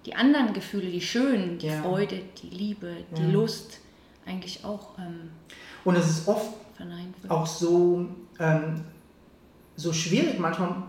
die 0.07 0.15
anderen 0.15 0.53
Gefühle, 0.53 0.89
die 0.89 1.01
schönen, 1.01 1.59
die 1.59 1.67
ja. 1.67 1.83
Freude, 1.83 2.21
die 2.41 2.51
Liebe, 2.51 2.95
die 3.17 3.23
ja. 3.23 3.29
Lust, 3.29 3.81
eigentlich 4.25 4.65
auch. 4.65 4.97
Ähm, 4.97 5.31
und 5.85 5.97
es 5.97 6.09
ist 6.09 6.29
oft 6.29 6.49
auch 7.29 7.47
so, 7.47 8.07
ähm, 8.39 8.83
so 9.77 9.93
schwierig, 9.93 10.39
manchmal 10.39 10.71
mh, 10.71 10.87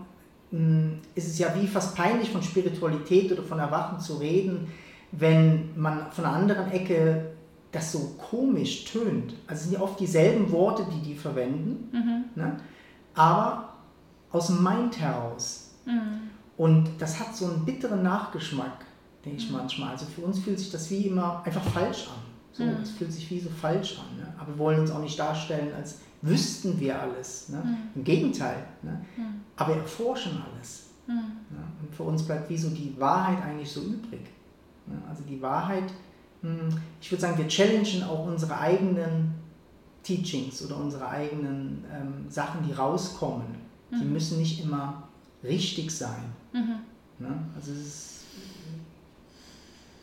hm, 0.52 0.98
ist 1.14 1.26
es 1.26 1.38
ja 1.38 1.52
wie 1.60 1.66
fast 1.66 1.96
peinlich 1.96 2.30
von 2.30 2.42
Spiritualität 2.42 3.32
oder 3.32 3.42
von 3.42 3.58
Erwachen 3.58 4.00
zu 4.00 4.18
reden, 4.18 4.68
wenn 5.12 5.78
man 5.80 6.10
von 6.10 6.24
einer 6.24 6.36
anderen 6.36 6.72
Ecke 6.72 7.32
das 7.70 7.92
so 7.92 8.14
komisch 8.18 8.84
tönt. 8.84 9.34
Also 9.46 9.60
es 9.60 9.62
sind 9.64 9.72
ja 9.74 9.80
oft 9.80 9.98
dieselben 9.98 10.50
Worte, 10.50 10.84
die 10.92 11.00
die 11.00 11.14
verwenden, 11.14 11.88
mhm. 11.92 12.24
ne? 12.34 12.56
aber 13.14 13.72
aus 14.30 14.48
dem 14.48 14.62
Mind 14.62 14.98
heraus. 14.98 15.70
Mhm. 15.86 16.30
Und 16.56 16.90
das 16.98 17.18
hat 17.18 17.34
so 17.34 17.46
einen 17.46 17.64
bitteren 17.64 18.02
Nachgeschmack, 18.02 18.84
denke 19.24 19.38
ich 19.38 19.50
mhm. 19.50 19.56
manchmal. 19.56 19.90
Also 19.90 20.06
für 20.06 20.22
uns 20.22 20.38
fühlt 20.38 20.58
sich 20.58 20.70
das 20.70 20.90
wie 20.90 21.06
immer 21.06 21.42
einfach 21.44 21.64
falsch 21.64 22.08
an. 22.08 22.22
So, 22.52 22.64
mhm. 22.64 22.82
Es 22.82 22.90
fühlt 22.90 23.12
sich 23.12 23.30
wie 23.30 23.40
so 23.40 23.48
falsch 23.48 23.98
an. 23.98 24.18
Ne? 24.18 24.34
Aber 24.38 24.48
wir 24.48 24.58
wollen 24.58 24.80
uns 24.80 24.90
auch 24.90 25.00
nicht 25.00 25.18
darstellen, 25.18 25.72
als 25.74 26.00
wüssten 26.20 26.78
wir 26.78 27.00
alles. 27.00 27.48
Ne? 27.48 27.62
Mhm. 27.64 27.76
Im 27.94 28.04
Gegenteil. 28.04 28.64
Ne? 28.82 29.00
Aber 29.56 29.74
wir 29.74 29.82
erforschen 29.82 30.42
alles. 30.52 30.90
Ne? 31.06 31.22
Und 31.80 31.94
für 31.94 32.02
uns 32.02 32.22
bleibt 32.22 32.48
wie 32.50 32.58
so 32.58 32.68
die 32.68 32.94
Wahrheit 32.98 33.42
eigentlich 33.42 33.70
so 33.70 33.80
übrig. 33.80 34.20
Also 35.08 35.22
die 35.24 35.40
Wahrheit, 35.40 35.84
hm, 36.42 36.68
ich 37.00 37.10
würde 37.10 37.22
sagen, 37.22 37.38
wir 37.38 37.48
challengen 37.48 38.02
auch 38.02 38.26
unsere 38.26 38.58
eigenen 38.58 39.34
Teachings 40.02 40.64
oder 40.64 40.76
unsere 40.76 41.08
eigenen 41.08 41.84
ähm, 41.92 42.30
Sachen, 42.30 42.66
die 42.66 42.72
rauskommen, 42.72 43.46
mhm. 43.90 44.00
die 44.00 44.04
müssen 44.06 44.38
nicht 44.38 44.62
immer 44.62 45.04
richtig 45.44 45.90
sein. 45.90 46.24
Mhm. 46.52 46.78
Ne? 47.18 47.34
Also 47.54 47.72
ist 47.72 48.12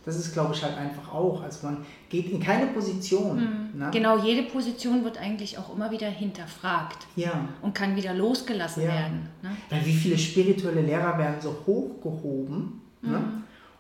das 0.06 0.18
ist, 0.18 0.34
glaube 0.34 0.56
ich, 0.56 0.64
halt 0.64 0.76
einfach 0.78 1.14
auch. 1.14 1.44
Also 1.44 1.68
man 1.68 1.86
geht 2.10 2.32
in 2.32 2.40
keine 2.40 2.68
Position. 2.68 3.38
Mhm. 3.74 3.80
Ne? 3.80 3.90
Genau, 3.92 4.18
jede 4.18 4.44
Position 4.44 5.04
wird 5.04 5.20
eigentlich 5.20 5.58
auch 5.58 5.76
immer 5.76 5.92
wieder 5.92 6.08
hinterfragt 6.08 7.06
ja. 7.16 7.48
und 7.62 7.76
kann 7.76 7.96
wieder 7.96 8.14
losgelassen 8.14 8.84
ja. 8.84 8.90
werden. 8.90 9.30
Ne? 9.44 9.52
Weil 9.70 9.86
wie 9.86 9.94
viele 9.94 10.18
spirituelle 10.18 10.82
Lehrer 10.82 11.18
werden 11.18 11.36
so 11.40 11.56
hochgehoben 11.68 12.82
ne? 13.02 13.10
mhm. 13.10 13.14
ne? 13.14 13.24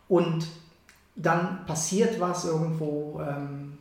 und 0.07 0.47
dann 1.15 1.65
passiert 1.65 2.19
was 2.19 2.45
irgendwo. 2.45 3.21
Ähm, 3.21 3.77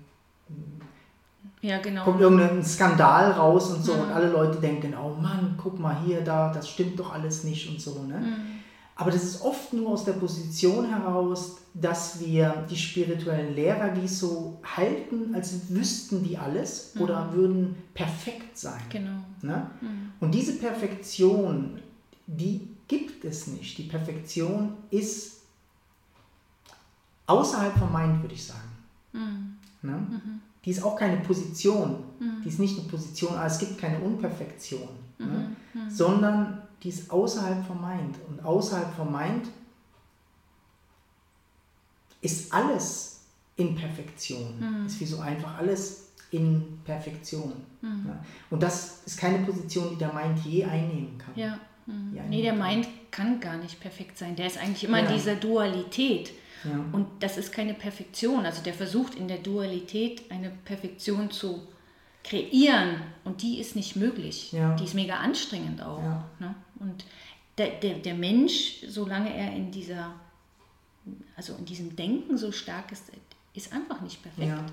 ja, 1.60 1.78
genau. 1.78 2.04
Kommt 2.04 2.20
irgendein 2.20 2.64
Skandal 2.64 3.32
raus 3.32 3.70
und 3.70 3.84
so 3.84 3.94
mhm. 3.94 4.00
und 4.02 4.10
alle 4.10 4.30
Leute 4.30 4.60
denken, 4.60 4.94
oh 4.94 5.20
Mann, 5.20 5.54
guck 5.56 5.78
mal 5.78 5.96
hier, 6.04 6.20
da, 6.20 6.52
das 6.52 6.68
stimmt 6.68 6.98
doch 6.98 7.12
alles 7.12 7.44
nicht 7.44 7.68
und 7.68 7.80
so. 7.80 8.02
Ne? 8.04 8.18
Mhm. 8.18 8.58
Aber 8.94 9.12
das 9.12 9.22
ist 9.22 9.42
oft 9.42 9.72
nur 9.72 9.90
aus 9.90 10.04
der 10.04 10.14
Position 10.14 10.88
heraus, 10.88 11.58
dass 11.72 12.18
wir 12.18 12.66
die 12.68 12.76
spirituellen 12.76 13.54
Lehrer 13.54 13.94
wie 14.00 14.08
so 14.08 14.58
halten, 14.64 15.34
als 15.34 15.68
wüssten 15.68 16.24
die 16.24 16.36
alles 16.36 16.94
mhm. 16.94 17.02
oder 17.02 17.32
würden 17.32 17.76
perfekt 17.94 18.58
sein. 18.58 18.80
Genau. 18.90 19.18
Ne? 19.42 19.70
Mhm. 19.80 20.12
Und 20.18 20.32
diese 20.32 20.54
Perfektion, 20.54 21.80
die 22.26 22.68
gibt 22.88 23.24
es 23.24 23.46
nicht. 23.46 23.78
Die 23.78 23.84
Perfektion 23.84 24.72
ist 24.90 25.37
außerhalb 27.28 27.78
vom 27.78 27.92
Mind, 27.92 28.22
würde 28.22 28.34
ich 28.34 28.44
sagen. 28.44 28.68
Mhm. 29.12 29.56
Ne? 29.82 29.92
Mhm. 29.92 30.40
Die 30.64 30.70
ist 30.70 30.82
auch 30.82 30.96
keine 30.96 31.18
Position. 31.18 32.02
Mhm. 32.18 32.42
Die 32.42 32.48
ist 32.48 32.58
nicht 32.58 32.78
eine 32.78 32.88
Position, 32.88 33.34
aber 33.36 33.46
es 33.46 33.58
gibt 33.58 33.78
keine 33.78 34.00
Unperfektion. 34.00 34.88
Ne? 35.18 35.56
Mhm. 35.74 35.90
Sondern 35.90 36.62
die 36.82 36.88
ist 36.88 37.10
außerhalb 37.10 37.64
vom 37.66 37.80
Mind. 37.80 38.16
Und 38.28 38.44
außerhalb 38.44 38.92
vom 38.94 39.12
Mind 39.12 39.48
ist 42.20 42.52
alles 42.52 43.20
in 43.56 43.74
Perfektion. 43.74 44.58
Mhm. 44.58 44.86
Ist 44.86 45.00
wie 45.00 45.06
so 45.06 45.20
einfach 45.20 45.58
alles 45.58 46.08
in 46.30 46.80
Perfektion. 46.84 47.52
Mhm. 47.80 48.06
Ja. 48.08 48.24
Und 48.50 48.62
das 48.62 49.02
ist 49.06 49.18
keine 49.18 49.44
Position, 49.44 49.90
die 49.90 49.96
der 49.96 50.12
Mind 50.12 50.38
je 50.44 50.64
einnehmen 50.64 51.18
kann. 51.18 51.32
Ja. 51.36 51.58
Mhm. 51.86 52.18
Nee, 52.28 52.42
der 52.42 52.54
Mind 52.54 52.88
kann 53.10 53.40
gar 53.40 53.56
nicht 53.56 53.80
perfekt 53.80 54.18
sein. 54.18 54.36
Der 54.36 54.46
ist 54.46 54.58
eigentlich 54.58 54.84
immer 54.84 54.98
ja. 54.98 55.06
in 55.06 55.14
dieser 55.14 55.36
Dualität. 55.36 56.32
Ja. 56.64 56.84
Und 56.92 57.06
das 57.20 57.36
ist 57.36 57.52
keine 57.52 57.74
Perfektion. 57.74 58.44
Also 58.44 58.62
der 58.62 58.74
versucht 58.74 59.14
in 59.14 59.28
der 59.28 59.38
Dualität 59.38 60.30
eine 60.30 60.50
Perfektion 60.64 61.30
zu 61.30 61.66
kreieren 62.24 63.00
und 63.24 63.42
die 63.42 63.58
ist 63.58 63.76
nicht 63.76 63.96
möglich. 63.96 64.52
Ja. 64.52 64.74
Die 64.76 64.84
ist 64.84 64.94
mega 64.94 65.16
anstrengend 65.16 65.82
auch. 65.82 66.02
Ja. 66.02 66.24
Ne? 66.38 66.54
Und 66.80 67.04
der, 67.56 67.70
der, 67.80 67.94
der 67.98 68.14
Mensch, 68.14 68.84
solange 68.88 69.34
er 69.34 69.52
in 69.54 69.70
dieser, 69.70 70.12
also 71.36 71.54
in 71.54 71.64
diesem 71.64 71.96
Denken 71.96 72.36
so 72.36 72.52
stark 72.52 72.92
ist, 72.92 73.10
ist 73.54 73.72
einfach 73.72 74.00
nicht 74.00 74.22
perfekt. 74.22 74.48
Ja. 74.48 74.64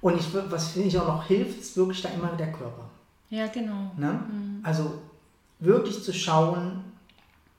Und 0.00 0.18
ich, 0.18 0.26
was 0.32 0.72
finde 0.72 0.88
ich 0.88 0.98
auch 0.98 1.08
noch 1.08 1.26
hilft, 1.26 1.60
ist 1.60 1.76
wirklich 1.76 2.02
da 2.02 2.08
immer 2.10 2.28
der 2.36 2.52
Körper. 2.52 2.88
Ja, 3.30 3.46
genau. 3.48 3.90
Ne? 3.96 4.12
Mhm. 4.30 4.60
Also 4.62 5.00
wirklich 5.58 6.02
zu 6.02 6.12
schauen, 6.12 6.84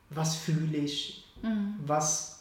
was 0.09 0.35
fühle 0.35 0.77
ich, 0.77 1.27
mhm. 1.41 1.75
was 1.85 2.38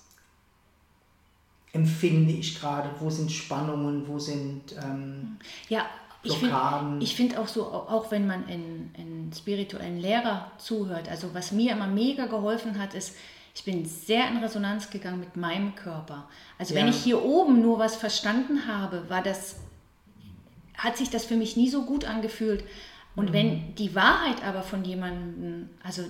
empfinde 1.73 2.33
ich 2.33 2.59
gerade, 2.59 2.91
wo 3.01 3.11
sind 3.11 3.31
Spannungen, 3.31 4.07
wo 4.09 4.19
sind... 4.19 4.75
Ähm, 4.83 5.37
ja, 5.69 5.87
ich 6.23 6.37
finde 6.37 7.07
find 7.07 7.39
auch 7.39 7.49
so, 7.49 7.67
auch 7.67 8.11
wenn 8.11 8.27
man 8.27 8.49
in, 8.49 8.91
in 8.95 9.33
spirituellen 9.33 9.99
Lehrer 9.99 10.51
zuhört, 10.59 11.09
also 11.09 11.33
was 11.33 11.53
mir 11.53 11.73
immer 11.73 11.87
mega 11.87 12.27
geholfen 12.27 12.79
hat, 12.79 12.95
ist, 12.95 13.15
ich 13.55 13.65
bin 13.65 13.85
sehr 13.85 14.29
in 14.29 14.39
Resonanz 14.39 14.91
gegangen 14.91 15.21
mit 15.21 15.37
meinem 15.37 15.75
Körper. 15.75 16.29
Also 16.59 16.75
ja. 16.75 16.81
wenn 16.81 16.89
ich 16.89 16.97
hier 16.97 17.23
oben 17.25 17.63
nur 17.63 17.79
was 17.79 17.97
verstanden 17.97 18.67
habe, 18.67 19.09
war 19.09 19.23
das, 19.23 19.57
hat 20.77 20.97
sich 20.97 21.11
das 21.11 21.25
für 21.25 21.37
mich 21.37 21.57
nie 21.57 21.69
so 21.69 21.85
gut 21.85 22.05
angefühlt. 22.05 22.65
Und 23.17 23.31
mhm. 23.31 23.33
wenn 23.33 23.75
die 23.75 23.95
Wahrheit 23.95 24.45
aber 24.45 24.63
von 24.63 24.85
jemandem, 24.85 25.71
also 25.83 26.03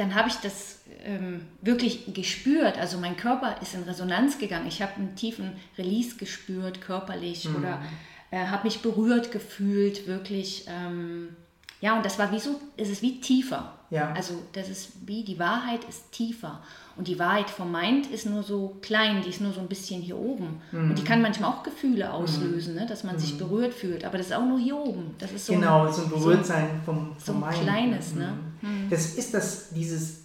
dann 0.00 0.14
habe 0.14 0.30
ich 0.30 0.36
das 0.36 0.78
ähm, 1.04 1.42
wirklich 1.60 2.14
gespürt. 2.14 2.78
Also 2.78 2.96
mein 2.98 3.18
Körper 3.18 3.56
ist 3.60 3.74
in 3.74 3.82
Resonanz 3.82 4.38
gegangen. 4.38 4.66
Ich 4.66 4.80
habe 4.80 4.94
einen 4.96 5.14
tiefen 5.14 5.52
Release 5.76 6.16
gespürt, 6.16 6.80
körperlich 6.80 7.46
mhm. 7.46 7.56
oder 7.56 7.82
äh, 8.30 8.46
habe 8.46 8.64
mich 8.64 8.80
berührt 8.80 9.30
gefühlt, 9.30 10.06
wirklich. 10.06 10.66
Ähm, 10.68 11.36
ja, 11.82 11.96
und 11.96 12.04
das 12.04 12.18
war 12.18 12.32
wie 12.32 12.38
so, 12.38 12.60
es 12.78 12.88
ist 12.88 13.02
wie 13.02 13.20
tiefer. 13.20 13.74
Ja. 13.90 14.12
Also 14.14 14.42
das 14.54 14.70
ist 14.70 14.92
wie, 15.06 15.22
die 15.22 15.38
Wahrheit 15.38 15.84
ist 15.84 16.12
tiefer. 16.12 16.62
Und 16.96 17.08
die 17.08 17.18
Wahrheit 17.18 17.50
vom 17.50 17.70
Mind 17.70 18.06
ist 18.06 18.24
nur 18.24 18.42
so 18.42 18.76
klein, 18.80 19.22
die 19.22 19.28
ist 19.28 19.40
nur 19.40 19.52
so 19.52 19.60
ein 19.60 19.68
bisschen 19.68 20.00
hier 20.00 20.16
oben. 20.16 20.62
Mhm. 20.72 20.90
Und 20.90 20.98
die 20.98 21.04
kann 21.04 21.20
manchmal 21.20 21.50
auch 21.50 21.62
Gefühle 21.62 22.06
mhm. 22.06 22.12
auslösen, 22.12 22.74
mhm. 22.74 22.80
ne, 22.80 22.86
dass 22.86 23.04
man 23.04 23.16
mhm. 23.16 23.20
sich 23.20 23.36
berührt 23.36 23.74
fühlt. 23.74 24.04
Aber 24.06 24.16
das 24.16 24.28
ist 24.28 24.32
auch 24.32 24.46
nur 24.46 24.58
hier 24.58 24.76
oben. 24.76 25.14
Das 25.18 25.30
ist 25.32 25.44
so 25.44 25.52
genau, 25.52 25.86
ein, 25.86 25.92
so 25.92 26.02
ein 26.02 26.08
Berührtsein 26.08 26.68
so, 26.84 26.92
vom, 26.92 27.14
vom 27.16 27.18
so 27.18 27.32
ein 27.32 27.40
Mind. 27.40 27.62
kleines. 27.62 28.14
Ne? 28.14 28.32
Mhm. 28.62 28.84
Mhm. 28.84 28.90
Das 28.90 29.14
ist 29.14 29.34
das, 29.34 29.70
dieses, 29.70 30.22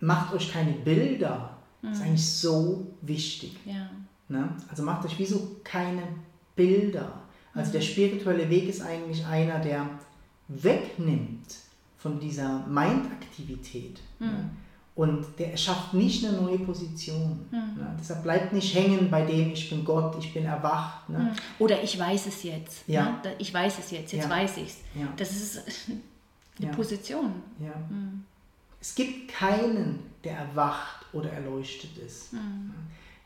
macht 0.00 0.34
euch 0.34 0.52
keine 0.52 0.72
Bilder. 0.72 1.56
Das 1.82 1.98
ist 1.98 2.02
eigentlich 2.02 2.30
so 2.30 2.86
wichtig. 3.00 3.56
Ja. 3.64 3.90
Ne? 4.28 4.54
Also 4.68 4.82
macht 4.82 5.04
euch 5.06 5.18
wie 5.18 5.24
so 5.24 5.56
keine 5.64 6.02
Bilder. 6.54 7.22
Also 7.54 7.72
der 7.72 7.80
spirituelle 7.80 8.48
Weg 8.48 8.68
ist 8.68 8.82
eigentlich 8.82 9.24
einer, 9.26 9.58
der 9.58 9.88
wegnimmt 10.48 11.56
von 11.96 12.20
dieser 12.20 12.66
Mind-Aktivität. 12.66 14.00
Mhm. 14.18 14.26
Ja, 14.26 14.44
und 14.96 15.24
der 15.38 15.56
schafft 15.56 15.94
nicht 15.94 16.24
eine 16.24 16.36
neue 16.36 16.58
Position. 16.58 17.46
Mhm. 17.50 17.80
Ja, 17.80 17.96
deshalb 17.98 18.22
bleibt 18.22 18.52
nicht 18.52 18.74
hängen 18.74 19.10
bei 19.10 19.24
dem, 19.24 19.52
ich 19.52 19.70
bin 19.70 19.84
Gott, 19.84 20.16
ich 20.18 20.34
bin 20.34 20.44
erwacht. 20.44 21.08
Ne? 21.08 21.18
Mhm. 21.18 21.30
Oder 21.58 21.82
ich 21.82 21.98
weiß 21.98 22.26
es 22.26 22.42
jetzt. 22.42 22.86
Ja. 22.86 23.20
Ne? 23.24 23.34
Ich 23.38 23.54
weiß 23.54 23.78
es 23.78 23.90
jetzt, 23.90 24.12
jetzt 24.12 24.24
ja. 24.24 24.30
weiß 24.30 24.58
ich 24.58 24.68
es. 24.68 24.76
Ja. 24.94 25.08
Das 25.16 25.30
ist 25.30 25.62
eine 26.62 26.74
Position. 26.74 27.42
Ja. 27.58 27.74
Mhm. 27.88 28.24
Es 28.80 28.94
gibt 28.94 29.30
keinen, 29.30 30.00
der 30.24 30.38
erwacht 30.38 31.06
oder 31.12 31.30
erleuchtet 31.30 31.96
ist. 31.98 32.32
Mhm. 32.32 32.72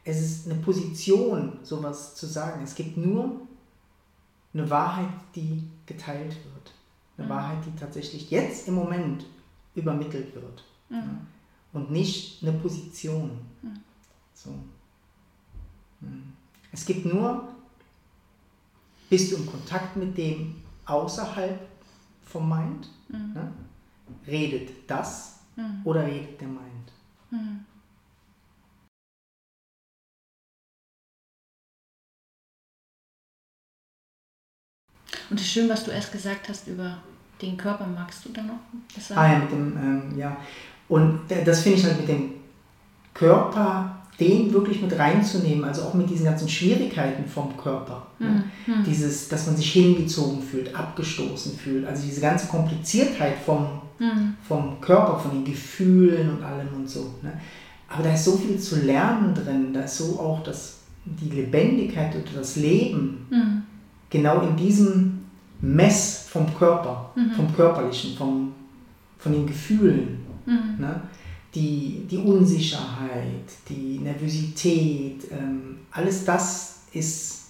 Es 0.04 0.20
ist 0.20 0.50
eine 0.50 0.60
Position, 0.60 1.58
sowas 1.62 2.14
zu 2.14 2.26
sagen. 2.26 2.62
Es 2.62 2.74
gibt 2.74 2.96
nur 2.96 3.40
eine 4.52 4.68
Wahrheit, 4.68 5.08
die 5.34 5.62
geteilt 5.86 6.34
wird. 6.34 6.72
Eine 7.16 7.26
mhm. 7.26 7.30
Wahrheit, 7.30 7.58
die 7.66 7.78
tatsächlich 7.78 8.30
jetzt 8.30 8.68
im 8.68 8.74
Moment 8.74 9.26
übermittelt 9.74 10.34
wird. 10.34 10.64
Mhm. 10.88 10.96
Ja? 10.96 11.20
Und 11.72 11.90
nicht 11.90 12.42
eine 12.42 12.52
Position. 12.52 13.30
Mhm. 13.62 13.80
So. 14.34 14.50
Mhm. 16.00 16.32
Es 16.72 16.84
gibt 16.84 17.06
nur, 17.06 17.48
bist 19.08 19.32
du 19.32 19.36
in 19.36 19.46
Kontakt 19.46 19.96
mit 19.96 20.16
dem 20.18 20.56
außerhalb 20.86 21.60
vom 22.24 22.48
Mind? 22.48 22.88
Ne? 23.34 23.52
Redet 24.26 24.90
das 24.90 25.40
mhm. 25.56 25.80
oder 25.84 26.06
redet 26.06 26.40
der 26.40 26.48
Mind? 26.48 26.92
Mhm. 27.30 27.64
Und 35.30 35.40
das 35.40 35.46
ist 35.46 35.52
schön, 35.52 35.68
was 35.68 35.84
du 35.84 35.90
erst 35.90 36.12
gesagt 36.12 36.48
hast 36.48 36.68
über 36.68 36.98
den 37.40 37.56
Körper. 37.56 37.86
Magst 37.86 38.24
du 38.24 38.28
da 38.30 38.42
noch? 38.42 38.60
Ah 39.16 39.32
ja, 39.32 39.38
mit 39.38 39.50
dem, 39.50 39.76
ähm, 39.76 40.18
ja. 40.18 40.36
Und 40.88 41.22
das 41.28 41.62
finde 41.62 41.78
ich 41.78 41.84
halt 41.84 41.98
mit 41.98 42.08
dem 42.08 42.34
Körper, 43.14 43.93
den 44.20 44.52
wirklich 44.52 44.80
mit 44.80 44.96
reinzunehmen, 44.98 45.64
also 45.64 45.82
auch 45.82 45.94
mit 45.94 46.08
diesen 46.08 46.24
ganzen 46.24 46.48
Schwierigkeiten 46.48 47.26
vom 47.26 47.56
Körper. 47.56 48.06
Ne? 48.18 48.44
Hm. 48.66 48.84
Dieses, 48.86 49.28
dass 49.28 49.46
man 49.46 49.56
sich 49.56 49.72
hingezogen 49.72 50.40
fühlt, 50.42 50.74
abgestoßen 50.74 51.56
fühlt. 51.58 51.86
Also 51.86 52.04
diese 52.06 52.20
ganze 52.20 52.46
Kompliziertheit 52.46 53.34
vom, 53.44 53.66
mhm. 53.98 54.34
vom 54.46 54.80
Körper, 54.80 55.18
von 55.18 55.32
den 55.32 55.44
Gefühlen 55.44 56.30
und 56.30 56.44
allem 56.44 56.68
und 56.76 56.88
so. 56.88 57.14
Ne? 57.22 57.32
Aber 57.88 58.04
da 58.04 58.14
ist 58.14 58.24
so 58.24 58.36
viel 58.36 58.58
zu 58.58 58.76
lernen 58.76 59.34
drin, 59.34 59.72
da 59.72 59.80
ist 59.80 59.98
so 59.98 60.20
auch 60.20 60.42
das, 60.44 60.78
die 61.04 61.30
Lebendigkeit 61.30 62.14
oder 62.14 62.38
das 62.38 62.56
Leben. 62.56 63.26
Mhm 63.30 63.62
genau 64.14 64.42
in 64.42 64.56
diesem 64.56 65.24
Mess 65.60 66.28
vom 66.30 66.46
Körper, 66.56 67.10
mhm. 67.16 67.32
vom 67.32 67.54
Körperlichen, 67.54 68.16
vom, 68.16 68.52
von 69.18 69.32
den 69.32 69.44
Gefühlen. 69.44 70.20
Mhm. 70.46 70.76
Ne? 70.78 71.00
Die, 71.54 72.06
die 72.10 72.18
Unsicherheit, 72.18 73.46
die 73.68 74.00
Nervosität, 74.00 75.30
ähm, 75.30 75.78
alles 75.92 76.24
das 76.24 76.80
ist 76.92 77.44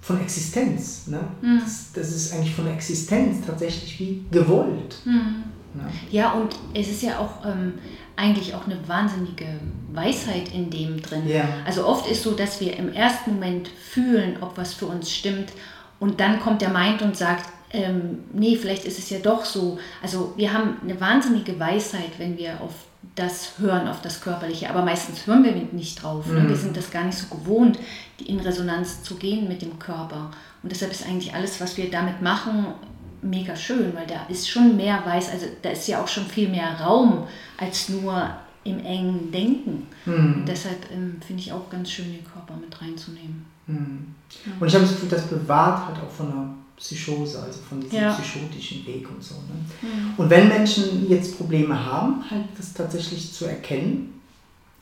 von 0.00 0.20
Existenz. 0.20 1.06
Ne? 1.06 1.20
Mhm. 1.40 1.60
Das, 1.60 1.92
das, 1.94 2.12
ist 2.12 2.34
eigentlich 2.34 2.54
von 2.54 2.66
Existenz 2.68 3.44
tatsächlich 3.44 3.98
wie 3.98 4.24
gewollt. 4.30 4.96
Mhm. 5.04 5.44
Ne? 5.74 5.90
Ja, 6.10 6.32
und 6.32 6.54
es 6.74 6.88
ist 6.88 7.02
ja 7.02 7.18
auch 7.18 7.44
ähm, 7.44 7.74
eigentlich 8.14 8.54
auch 8.54 8.66
eine 8.66 8.78
wahnsinnige 8.86 9.46
Weisheit 9.92 10.52
in 10.54 10.70
dem 10.70 11.00
drin. 11.00 11.26
Ja. 11.26 11.48
Also 11.64 11.86
oft 11.86 12.08
ist 12.10 12.22
so, 12.22 12.32
dass 12.32 12.60
wir 12.60 12.76
im 12.76 12.92
ersten 12.92 13.34
Moment 13.34 13.68
fühlen, 13.68 14.36
ob 14.40 14.56
was 14.56 14.74
für 14.74 14.86
uns 14.86 15.10
stimmt 15.10 15.52
Und 16.00 16.20
dann 16.20 16.38
kommt 16.40 16.60
der 16.60 16.70
Mind 16.70 17.02
und 17.02 17.16
sagt, 17.16 17.48
ähm, 17.74 18.20
nee, 18.32 18.56
vielleicht 18.56 18.84
ist 18.84 18.98
es 18.98 19.10
ja 19.10 19.18
doch 19.18 19.44
so. 19.44 19.78
Also 20.00 20.32
wir 20.36 20.52
haben 20.52 20.76
eine 20.82 21.00
wahnsinnige 21.00 21.58
Weisheit, 21.58 22.18
wenn 22.18 22.38
wir 22.38 22.60
auf 22.60 22.72
das 23.16 23.58
hören, 23.58 23.88
auf 23.88 24.00
das 24.00 24.20
Körperliche. 24.20 24.70
Aber 24.70 24.84
meistens 24.84 25.26
hören 25.26 25.42
wir 25.42 25.52
nicht 25.52 26.02
drauf. 26.02 26.26
Mhm. 26.26 26.34
Ne? 26.34 26.48
Wir 26.50 26.56
sind 26.56 26.76
das 26.76 26.90
gar 26.90 27.04
nicht 27.04 27.18
so 27.18 27.34
gewohnt, 27.34 27.78
in 28.24 28.38
Resonanz 28.38 29.02
zu 29.02 29.16
gehen 29.16 29.48
mit 29.48 29.60
dem 29.60 29.78
Körper. 29.78 30.30
Und 30.62 30.70
deshalb 30.70 30.92
ist 30.92 31.06
eigentlich 31.06 31.34
alles, 31.34 31.60
was 31.60 31.76
wir 31.76 31.90
damit 31.90 32.22
machen, 32.22 32.66
mega 33.22 33.56
schön, 33.56 33.92
weil 33.94 34.06
da 34.06 34.24
ist 34.28 34.48
schon 34.48 34.76
mehr 34.76 35.02
Weiß, 35.04 35.30
also 35.30 35.46
da 35.62 35.70
ist 35.70 35.88
ja 35.88 36.00
auch 36.00 36.08
schon 36.08 36.26
viel 36.26 36.48
mehr 36.48 36.80
Raum 36.80 37.26
als 37.58 37.88
nur 37.88 38.30
im 38.62 38.84
engen 38.84 39.32
Denken. 39.32 39.88
Mhm. 40.06 40.44
Deshalb 40.46 40.78
ähm, 40.92 41.16
finde 41.26 41.42
ich 41.42 41.52
auch 41.52 41.68
ganz 41.68 41.90
schön, 41.90 42.12
den 42.12 42.24
Körper 42.24 42.54
mit 42.56 42.80
reinzunehmen. 42.80 43.44
Mhm. 43.66 44.14
Ja. 44.46 44.52
Und 44.60 44.68
ich 44.68 44.74
habe 44.74 44.84
das 44.84 44.94
Gefühl, 44.94 45.08
das 45.08 45.26
bewahrt 45.26 45.86
halt 45.86 45.98
auch 45.98 46.10
von 46.10 46.32
einer 46.32 46.54
Psychose, 46.76 47.40
also 47.40 47.60
von 47.68 47.80
diesem 47.80 48.00
ja. 48.00 48.12
psychotischen 48.12 48.86
Weg 48.86 49.08
und 49.08 49.22
so. 49.22 49.34
Ne? 49.34 49.54
Mhm. 49.82 50.14
Und 50.16 50.30
wenn 50.30 50.48
Menschen 50.48 51.08
jetzt 51.08 51.36
Probleme 51.38 51.84
haben, 51.84 52.24
halt 52.28 52.44
das 52.56 52.72
tatsächlich 52.72 53.32
zu 53.32 53.46
erkennen, 53.46 54.20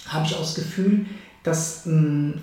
habe 0.09 0.27
ich 0.27 0.35
auch 0.35 0.41
das 0.41 0.55
Gefühl, 0.55 1.07
dass 1.43 1.87
mh, 1.87 1.93
hm, 1.93 2.35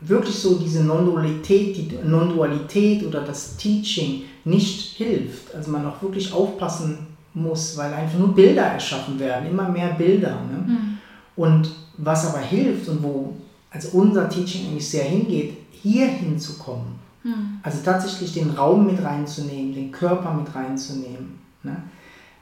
wirklich 0.00 0.36
so 0.36 0.58
diese 0.58 0.84
Non-Dualität, 0.84 1.76
die 1.76 1.98
Non-Dualität 2.04 3.04
oder 3.06 3.20
das 3.20 3.56
Teaching 3.56 4.24
nicht 4.44 4.96
hilft. 4.96 5.54
Also 5.54 5.70
man 5.70 5.86
auch 5.86 6.02
wirklich 6.02 6.32
aufpassen 6.32 7.06
muss, 7.32 7.76
weil 7.76 7.92
einfach 7.92 8.18
nur 8.18 8.34
Bilder 8.34 8.62
erschaffen 8.62 9.18
werden, 9.18 9.50
immer 9.50 9.68
mehr 9.68 9.94
Bilder. 9.94 10.40
Ne? 10.50 10.64
Mhm. 10.66 10.98
Und 11.36 11.70
was 11.96 12.26
aber 12.26 12.40
hilft 12.40 12.88
und 12.88 13.02
wo 13.02 13.36
also 13.70 13.98
unser 13.98 14.28
Teaching 14.28 14.68
eigentlich 14.68 14.88
sehr 14.88 15.04
hingeht, 15.04 15.56
hier 15.82 16.06
hinzukommen. 16.06 16.94
Mhm. 17.24 17.58
Also 17.62 17.78
tatsächlich 17.82 18.32
den 18.34 18.50
Raum 18.50 18.86
mit 18.86 19.02
reinzunehmen, 19.02 19.74
den 19.74 19.90
Körper 19.90 20.32
mit 20.32 20.54
reinzunehmen. 20.54 21.40
Ne? 21.62 21.82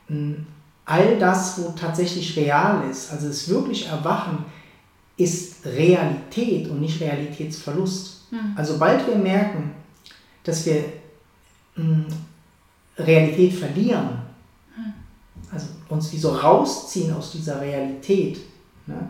Hm, 0.08 0.46
all 0.84 1.18
das, 1.18 1.62
wo 1.62 1.70
tatsächlich 1.70 2.36
real 2.36 2.88
ist, 2.90 3.12
also 3.12 3.28
das 3.28 3.48
wirklich 3.48 3.86
Erwachen, 3.86 4.44
ist 5.16 5.64
Realität 5.64 6.68
und 6.68 6.80
nicht 6.80 7.00
Realitätsverlust. 7.00 8.32
Mhm. 8.32 8.54
Also 8.56 8.74
sobald 8.74 9.06
wir 9.06 9.16
merken, 9.16 9.70
dass 10.42 10.66
wir 10.66 10.84
mh, 11.76 11.84
hm, 11.84 12.06
Realität 12.98 13.54
verlieren, 13.54 14.18
mhm. 14.76 14.92
also 15.52 15.66
uns 15.88 16.12
wie 16.12 16.18
so 16.18 16.30
rausziehen 16.30 17.14
aus 17.14 17.30
dieser 17.30 17.60
Realität, 17.60 18.40
ne, 18.86 19.08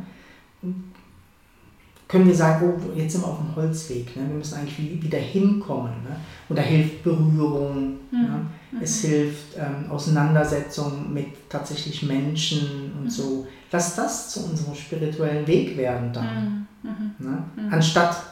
können 2.13 2.27
wir 2.27 2.35
sagen, 2.35 2.67
oh, 2.69 2.93
jetzt 2.95 3.13
sind 3.13 3.25
wir 3.25 3.29
auf 3.29 3.39
dem 3.39 3.57
Holzweg, 3.57 4.15
ne? 4.15 4.29
wir 4.29 4.35
müssen 4.35 4.59
eigentlich 4.59 5.03
wieder 5.03 5.19
hinkommen. 5.19 5.95
Ne? 6.05 6.15
Und 6.47 6.59
da 6.59 6.61
hilft 6.61 7.03
Berührung, 7.03 7.97
mhm. 8.11 8.21
ne? 8.21 8.47
es 8.83 9.03
mhm. 9.03 9.09
hilft 9.09 9.57
ähm, 9.57 9.91
Auseinandersetzung 9.91 11.11
mit 11.11 11.49
tatsächlich 11.49 12.03
Menschen 12.03 12.93
und 12.99 13.05
mhm. 13.05 13.11
so. 13.11 13.47
Lass 13.71 13.97
das 13.97 14.29
zu 14.31 14.45
unserem 14.45 14.75
spirituellen 14.75 15.47
Weg 15.47 15.75
werden 15.79 16.13
dann. 16.13 16.67
Mhm. 16.83 16.91
mhm. 16.91 17.27
Ne? 17.31 17.45
Mhm. 17.57 17.73
Anstatt 17.73 18.23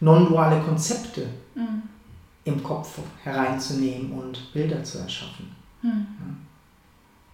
non-duale 0.00 0.62
Konzepte 0.62 1.26
im 2.44 2.62
Kopf 2.62 2.98
hereinzunehmen 3.22 4.12
und 4.12 4.54
Bilder 4.54 4.82
zu 4.82 4.98
erschaffen. 4.98 5.50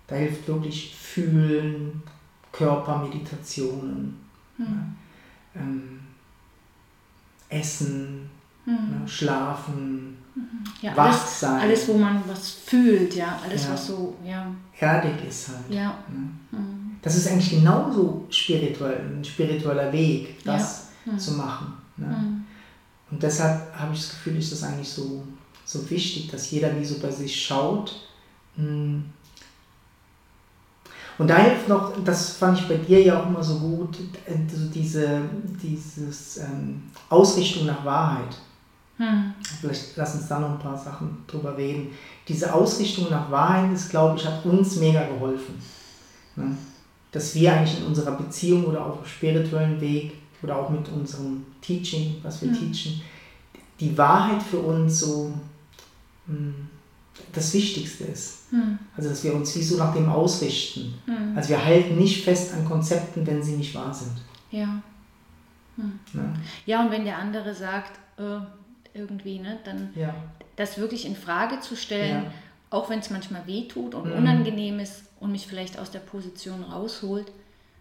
Da 0.09 0.17
hilft 0.17 0.49
wirklich 0.49 0.95
Fühlen, 0.95 2.03
Körpermeditationen. 2.51 4.17
Ne? 4.59 4.67
Ähm, 5.55 6.01
Essen, 7.49 8.31
mhm. 8.65 8.73
ne, 8.73 9.09
Schlafen, 9.09 10.17
mhm. 10.35 10.65
ja, 10.81 10.97
wach 10.97 11.21
alles, 11.21 11.41
sein. 11.41 11.61
Alles, 11.61 11.89
wo 11.89 11.95
man 11.95 12.23
was 12.27 12.51
fühlt, 12.51 13.15
ja, 13.15 13.39
alles, 13.45 13.65
ja. 13.65 13.73
was 13.73 13.87
so, 13.87 14.17
ja. 14.25 14.47
Erdig 14.79 15.29
ist 15.29 15.49
halt. 15.49 15.71
Ja. 15.71 15.99
Ne? 16.09 16.59
Mhm. 16.59 16.97
Das 17.03 17.17
ist 17.17 17.29
eigentlich 17.29 17.51
genauso 17.51 18.27
spirituell, 18.31 19.01
ein 19.01 19.25
spiritueller 19.25 19.93
Weg, 19.93 20.43
das 20.45 20.89
ja. 21.05 21.13
Mhm. 21.13 21.19
zu 21.19 21.33
machen. 21.33 21.73
Ne? 21.97 22.07
Mhm. 22.07 22.45
Und 23.11 23.23
deshalb 23.23 23.75
habe 23.75 23.93
ich 23.93 24.01
das 24.01 24.11
Gefühl, 24.11 24.39
ist 24.39 24.53
das 24.53 24.63
eigentlich 24.63 24.89
so, 24.89 25.23
so 25.65 25.89
wichtig, 25.91 26.31
dass 26.31 26.51
jeder 26.51 26.79
wie 26.79 26.85
so 26.85 26.99
bei 26.99 27.11
sich 27.11 27.45
schaut, 27.45 28.09
mh, 28.57 28.65
hm, 28.65 29.05
und 31.23 31.29
da 31.29 31.37
hilft 31.37 31.69
noch, 31.69 31.93
das 32.05 32.31
fand 32.33 32.59
ich 32.59 32.67
bei 32.67 32.79
dir 32.79 33.01
ja 33.01 33.21
auch 33.21 33.27
immer 33.29 33.45
so 33.45 33.61
gut, 33.61 33.97
also 34.27 34.67
diese 34.75 35.21
dieses, 35.63 36.39
ähm, 36.39 36.83
Ausrichtung 37.09 37.67
nach 37.67 37.85
Wahrheit. 37.85 38.37
Hm. 38.97 39.33
Vielleicht 39.61 39.97
lass 39.97 40.17
uns 40.17 40.27
da 40.27 40.41
noch 40.41 40.51
ein 40.51 40.59
paar 40.59 40.77
Sachen 40.77 41.19
drüber 41.29 41.57
reden. 41.57 41.93
Diese 42.27 42.53
Ausrichtung 42.53 43.09
nach 43.09 43.31
Wahrheit 43.31 43.73
ist, 43.73 43.91
glaube 43.91 44.19
ich, 44.19 44.27
hat 44.27 44.45
uns 44.45 44.75
mega 44.77 45.07
geholfen. 45.07 45.63
Ne? 46.35 46.57
Dass 47.13 47.37
wir 47.37 47.53
eigentlich 47.53 47.79
in 47.79 47.87
unserer 47.87 48.17
Beziehung 48.17 48.65
oder 48.65 48.85
auch 48.85 48.99
im 48.99 49.07
spirituellen 49.07 49.81
Weg 49.81 50.15
oder 50.43 50.57
auch 50.57 50.71
mit 50.71 50.89
unserem 50.89 51.45
Teaching, 51.61 52.17
was 52.25 52.43
wir 52.43 52.51
hm. 52.51 52.73
teachen, 52.73 53.01
die 53.79 53.97
Wahrheit 53.97 54.43
für 54.43 54.59
uns 54.59 54.99
so 54.99 55.33
mh, 56.27 56.35
hm, 56.37 56.55
das 57.33 57.55
Wichtigste 57.55 58.07
ist. 58.07 58.42
Hm. 58.53 58.79
Also, 58.97 59.09
dass 59.09 59.25
wir 59.25 59.35
uns 59.35 59.57
wie 59.57 59.63
so 59.63 59.79
nach 59.79 59.95
dem 59.95 60.09
ausrichten. 60.09 60.95
Hm. 61.07 61.33
Also, 61.35 61.49
wir 61.49 61.65
halten 61.65 61.97
nicht 61.97 62.23
fest 62.23 62.53
an 62.53 62.65
Konzepten, 62.65 63.27
wenn 63.27 63.43
sie 63.43 63.57
nicht 63.57 63.75
wahr 63.75 63.93
sind. 63.93 64.13
Ja. 64.51 64.83
Hm. 65.77 65.99
Ja. 66.13 66.21
ja, 66.67 66.85
und 66.85 66.91
wenn 66.91 67.05
der 67.05 67.17
andere 67.17 67.55
sagt, 67.55 67.99
äh, 68.19 68.41
irgendwie, 68.95 69.39
ne, 69.39 69.59
dann 69.65 69.91
ja. 69.95 70.15
das 70.57 70.77
wirklich 70.77 71.07
in 71.07 71.17
Frage 71.17 71.61
zu 71.61 71.77
stellen, 71.77 72.25
ja. 72.25 72.33
auch 72.69 72.91
wenn 72.91 72.99
es 72.99 73.09
manchmal 73.09 73.47
weh 73.47 73.67
tut 73.69 73.95
und 73.95 74.11
mhm. 74.11 74.19
unangenehm 74.19 74.81
ist 74.81 75.05
und 75.19 75.33
mich 75.33 75.47
vielleicht 75.47 75.79
aus 75.79 75.91
der 75.91 76.01
Position 76.01 76.63
rausholt, 76.63 77.33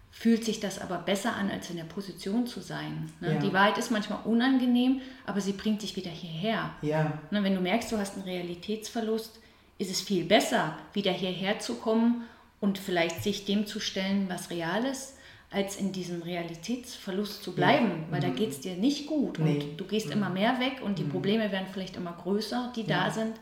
fühlt 0.10 0.46
sich 0.46 0.62
das 0.62 0.80
aber 0.80 0.98
besser 1.00 1.36
an, 1.36 1.50
als 1.50 1.70
in 1.70 1.78
der 1.78 1.84
Position 1.84 2.48
zu 2.48 2.62
sein. 2.62 3.12
Ne? 3.20 3.34
Ja. 3.34 3.40
Die 3.40 3.52
Wahrheit 3.54 3.78
ist 3.78 3.92
manchmal 3.92 4.20
unangenehm, 4.24 5.02
aber 5.26 5.42
sie 5.42 5.54
bringt 5.54 5.82
dich 5.82 5.98
wieder 5.98 6.12
hierher. 6.12 6.70
Ja. 6.82 7.20
Ne? 7.30 7.44
Wenn 7.44 7.56
du 7.56 7.62
merkst, 7.62 7.92
du 7.92 7.98
hast 7.98 8.16
einen 8.16 8.24
Realitätsverlust, 8.24 9.41
ist 9.82 9.92
es 9.92 10.02
viel 10.02 10.26
besser, 10.26 10.78
wieder 10.94 11.12
hierher 11.12 11.60
zu 11.60 11.76
kommen 11.76 12.24
und 12.60 12.78
vielleicht 12.78 13.24
sich 13.24 13.46
dem 13.46 13.66
zu 13.66 13.80
stellen, 13.80 14.30
was 14.30 14.52
real 14.52 14.86
ist, 14.86 15.16
als 15.50 15.76
in 15.76 15.92
diesem 15.92 16.22
Realitätsverlust 16.22 17.44
zu 17.44 17.54
bleiben, 17.54 17.90
ja. 17.90 18.12
weil 18.12 18.20
mhm. 18.20 18.24
da 18.24 18.30
geht 18.30 18.52
es 18.52 18.62
dir 18.62 18.76
nicht 18.76 19.08
gut 19.08 19.40
nee. 19.40 19.56
und 19.56 19.78
du 19.78 19.86
gehst 19.86 20.08
mhm. 20.08 20.14
immer 20.14 20.30
mehr 20.30 20.60
weg 20.60 20.82
und 20.84 21.00
die 21.00 21.04
mhm. 21.04 21.10
Probleme 21.10 21.52
werden 21.52 21.68
vielleicht 21.74 21.98
immer 21.98 22.14
größer, 22.14 22.72
die 22.76 22.86
da 22.86 23.10
sind, 23.10 23.34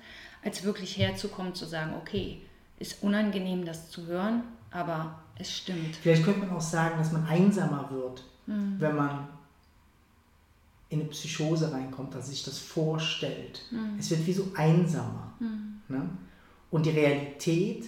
als 0.44 0.64
wirklich 0.64 0.98
herzukommen, 0.98 1.54
zu 1.54 1.66
sagen, 1.66 1.94
okay, 2.02 2.42
ist 2.80 3.04
unangenehm, 3.04 3.66
das 3.66 3.90
zu 3.90 4.08
hören, 4.08 4.44
aber 4.72 5.20
es 5.38 5.56
stimmt. 5.56 5.98
Vielleicht 5.98 6.24
könnte 6.24 6.40
man 6.40 6.52
auch 6.52 6.62
sagen, 6.62 6.98
dass 6.98 7.12
man 7.12 7.28
einsamer 7.28 7.90
wird, 7.92 8.24
mhm. 8.48 8.78
wenn 8.80 8.96
man 8.96 9.28
in 10.88 11.02
eine 11.02 11.10
Psychose 11.10 11.72
reinkommt, 11.72 12.16
dass 12.16 12.30
sich 12.30 12.44
das 12.44 12.58
vorstellt. 12.58 13.62
Mhm. 13.70 14.00
Es 14.00 14.10
wird 14.10 14.26
wie 14.26 14.34
so 14.34 14.48
einsamer. 14.56 15.34
Mhm. 15.40 15.82
Ne? 15.90 16.10
Und 16.72 16.86
die 16.86 16.92
Realität 16.92 17.86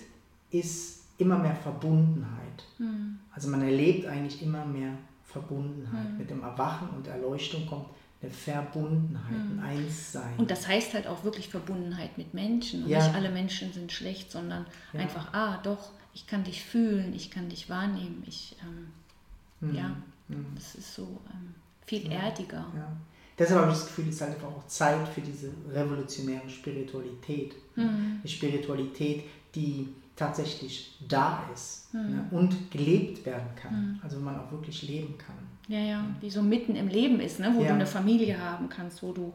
ist 0.50 1.04
immer 1.18 1.38
mehr 1.38 1.56
Verbundenheit. 1.56 2.64
Mhm. 2.80 3.20
Also 3.34 3.50
man 3.50 3.62
erlebt 3.62 4.08
eigentlich 4.08 4.42
immer 4.42 4.66
mehr 4.66 4.94
Verbundenheit. 5.24 6.12
Mhm. 6.12 6.18
Mit 6.18 6.30
dem 6.30 6.44
Erwachen 6.44 6.90
und 6.90 7.08
Erleuchtung 7.08 7.66
kommt 7.66 7.86
eine 8.22 8.32
Verbundenheit, 8.32 9.34
ein 9.34 9.56
mhm. 9.56 9.64
Einssein. 9.64 10.36
Und 10.38 10.52
das 10.52 10.68
heißt 10.68 10.94
halt 10.94 11.08
auch 11.08 11.24
wirklich 11.24 11.48
Verbundenheit 11.48 12.18
mit 12.18 12.34
Menschen. 12.34 12.84
Und 12.84 12.90
ja. 12.90 13.00
nicht 13.04 13.16
alle 13.16 13.30
Menschen 13.30 13.72
sind 13.74 13.92
schlecht, 13.92 14.32
sondern 14.32 14.66
ja. 14.94 15.00
einfach, 15.00 15.34
ah, 15.34 15.60
doch, 15.64 15.92
ich 16.14 16.28
kann 16.28 16.44
dich 16.44 16.64
fühlen, 16.64 17.14
ich 17.14 17.32
kann 17.32 17.50
dich 17.50 17.70
wahrnehmen. 17.70 18.24
Ich, 18.28 18.56
ähm, 18.62 19.70
mhm. 19.70 19.76
ja, 19.76 19.96
mhm. 20.28 20.46
das 20.56 20.76
ist 20.76 20.94
so 20.94 21.22
ähm, 21.34 21.56
viel 21.86 22.12
erdiger. 22.12 22.66
Ja. 22.76 22.92
Deshalb 23.38 23.62
habe 23.62 23.72
ich 23.72 23.78
das 23.78 23.88
Gefühl, 23.88 24.10
es 24.10 24.16
ist 24.16 24.22
halt 24.22 24.36
einfach 24.36 24.48
auch 24.48 24.68
Zeit 24.68 25.08
für 25.08 25.22
diese 25.22 25.52
revolutionäre 25.72 26.50
Spiritualität. 26.50 27.56
Mhm. 27.76 28.20
Eine 28.20 28.30
Spiritualität, 28.30 29.24
die 29.56 29.88
tatsächlich 30.16 30.98
da 31.08 31.44
ist 31.54 31.94
mhm. 31.94 32.02
ne, 32.02 32.28
und 32.32 32.72
gelebt 32.72 33.26
werden 33.26 33.48
kann. 33.56 33.74
Mhm. 33.74 34.00
Also 34.04 34.20
man 34.20 34.40
auch 34.40 34.52
wirklich 34.52 34.84
leben 34.84 35.18
kann. 35.18 35.36
Ja, 35.68 35.80
ja, 35.80 36.06
wie 36.20 36.30
so 36.30 36.44
mitten 36.44 36.76
im 36.76 36.88
Leben 36.88 37.20
ist, 37.20 37.40
ne? 37.40 37.52
wo 37.56 37.62
ja. 37.62 37.70
du 37.70 37.74
eine 37.76 37.88
Familie 37.88 38.40
haben 38.40 38.70
kannst, 38.70 39.02
wo 39.02 39.14
du 39.14 39.34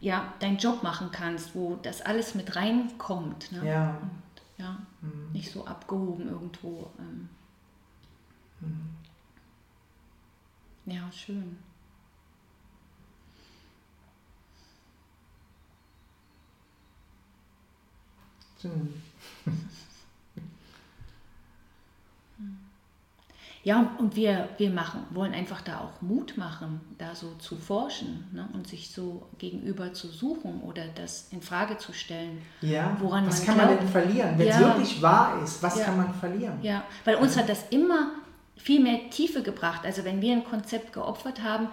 ja 0.00 0.32
deinen 0.40 0.58
Job 0.58 0.82
machen 0.82 1.08
kannst, 1.12 1.54
wo 1.54 1.78
das 1.82 2.02
alles 2.02 2.34
mit 2.34 2.56
reinkommt. 2.56 3.52
Ne? 3.52 3.66
Ja. 3.66 3.98
Und 4.02 4.10
ja, 4.58 4.76
mhm. 5.00 5.32
nicht 5.32 5.50
so 5.50 5.64
abgehoben 5.64 6.28
irgendwo. 6.28 6.90
Ähm. 6.98 7.28
Mhm. 8.60 8.90
Ja, 10.92 11.10
schön. 11.12 11.56
ja, 23.64 23.92
und 23.98 24.16
wir, 24.16 24.48
wir 24.56 24.70
machen, 24.70 25.02
wollen 25.10 25.34
einfach 25.34 25.60
da 25.62 25.80
auch 25.80 26.00
Mut 26.00 26.36
machen, 26.36 26.80
da 26.98 27.14
so 27.14 27.34
zu 27.38 27.56
forschen 27.56 28.28
ne? 28.32 28.48
und 28.52 28.66
sich 28.68 28.90
so 28.90 29.28
gegenüber 29.38 29.92
zu 29.92 30.08
suchen 30.08 30.60
oder 30.62 30.84
das 30.94 31.28
in 31.30 31.42
Frage 31.42 31.78
zu 31.78 31.92
stellen. 31.92 32.42
Ja, 32.60 32.96
woran 33.00 33.26
was 33.26 33.38
man 33.38 33.46
kann 33.46 33.54
glaubt. 33.56 33.70
man 33.70 33.78
denn 33.80 33.88
verlieren? 33.88 34.38
Wenn 34.38 34.48
es 34.48 34.58
wirklich 34.58 35.02
wahr 35.02 35.42
ist, 35.42 35.62
was 35.62 35.78
ja. 35.78 35.84
kann 35.84 35.96
man 35.96 36.14
verlieren? 36.14 36.58
Ja, 36.62 36.84
weil 37.04 37.16
uns 37.16 37.36
hat 37.36 37.48
das 37.48 37.68
immer 37.70 38.12
viel 38.56 38.80
mehr 38.80 39.10
Tiefe 39.10 39.42
gebracht. 39.42 39.82
Also 39.84 40.04
wenn 40.04 40.20
wir 40.20 40.32
ein 40.32 40.44
Konzept 40.44 40.92
geopfert 40.92 41.42
haben, 41.42 41.68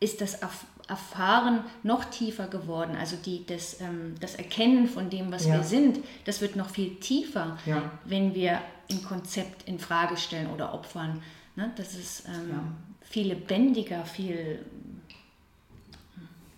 ist 0.00 0.20
das 0.20 0.42
Erfahren 0.88 1.64
noch 1.82 2.04
tiefer 2.04 2.46
geworden. 2.46 2.96
Also 2.96 3.16
die, 3.16 3.44
das, 3.44 3.80
ähm, 3.80 4.14
das 4.20 4.36
Erkennen 4.36 4.86
von 4.86 5.10
dem, 5.10 5.32
was 5.32 5.46
ja. 5.46 5.54
wir 5.54 5.64
sind, 5.64 5.98
das 6.24 6.40
wird 6.40 6.54
noch 6.54 6.70
viel 6.70 6.96
tiefer, 6.96 7.58
ja. 7.66 7.90
wenn 8.04 8.34
wir 8.34 8.60
ein 8.90 9.02
Konzept 9.02 9.68
in 9.68 9.78
Frage 9.78 10.16
stellen 10.16 10.48
oder 10.50 10.72
opfern. 10.72 11.22
Ne? 11.56 11.72
Das 11.76 11.94
ist 11.94 12.28
ähm, 12.28 12.50
ja. 12.50 12.62
viel 13.02 13.28
lebendiger, 13.28 14.04
viel, 14.04 14.64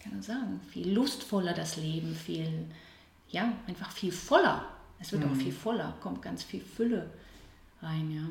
kann 0.03 0.12
man 0.12 0.23
sagen, 0.23 0.61
viel 0.71 0.93
lustvoller 0.93 1.55
das 1.55 1.77
Leben, 1.77 2.14
viel, 2.14 2.67
ja, 3.31 3.53
einfach 3.67 3.91
viel 3.91 4.12
voller. 4.12 4.67
Es 5.01 5.12
wird 5.12 5.25
mhm. 5.25 5.33
auch 5.33 5.37
viel 5.37 5.53
voller, 5.53 5.95
kommt 6.01 6.21
ganz 6.21 6.43
viel 6.43 6.61
Fülle 6.61 7.09
rein, 7.81 8.11
ja. 8.11 8.29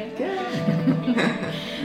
Okay. 0.00 0.14
Good. 0.16 1.54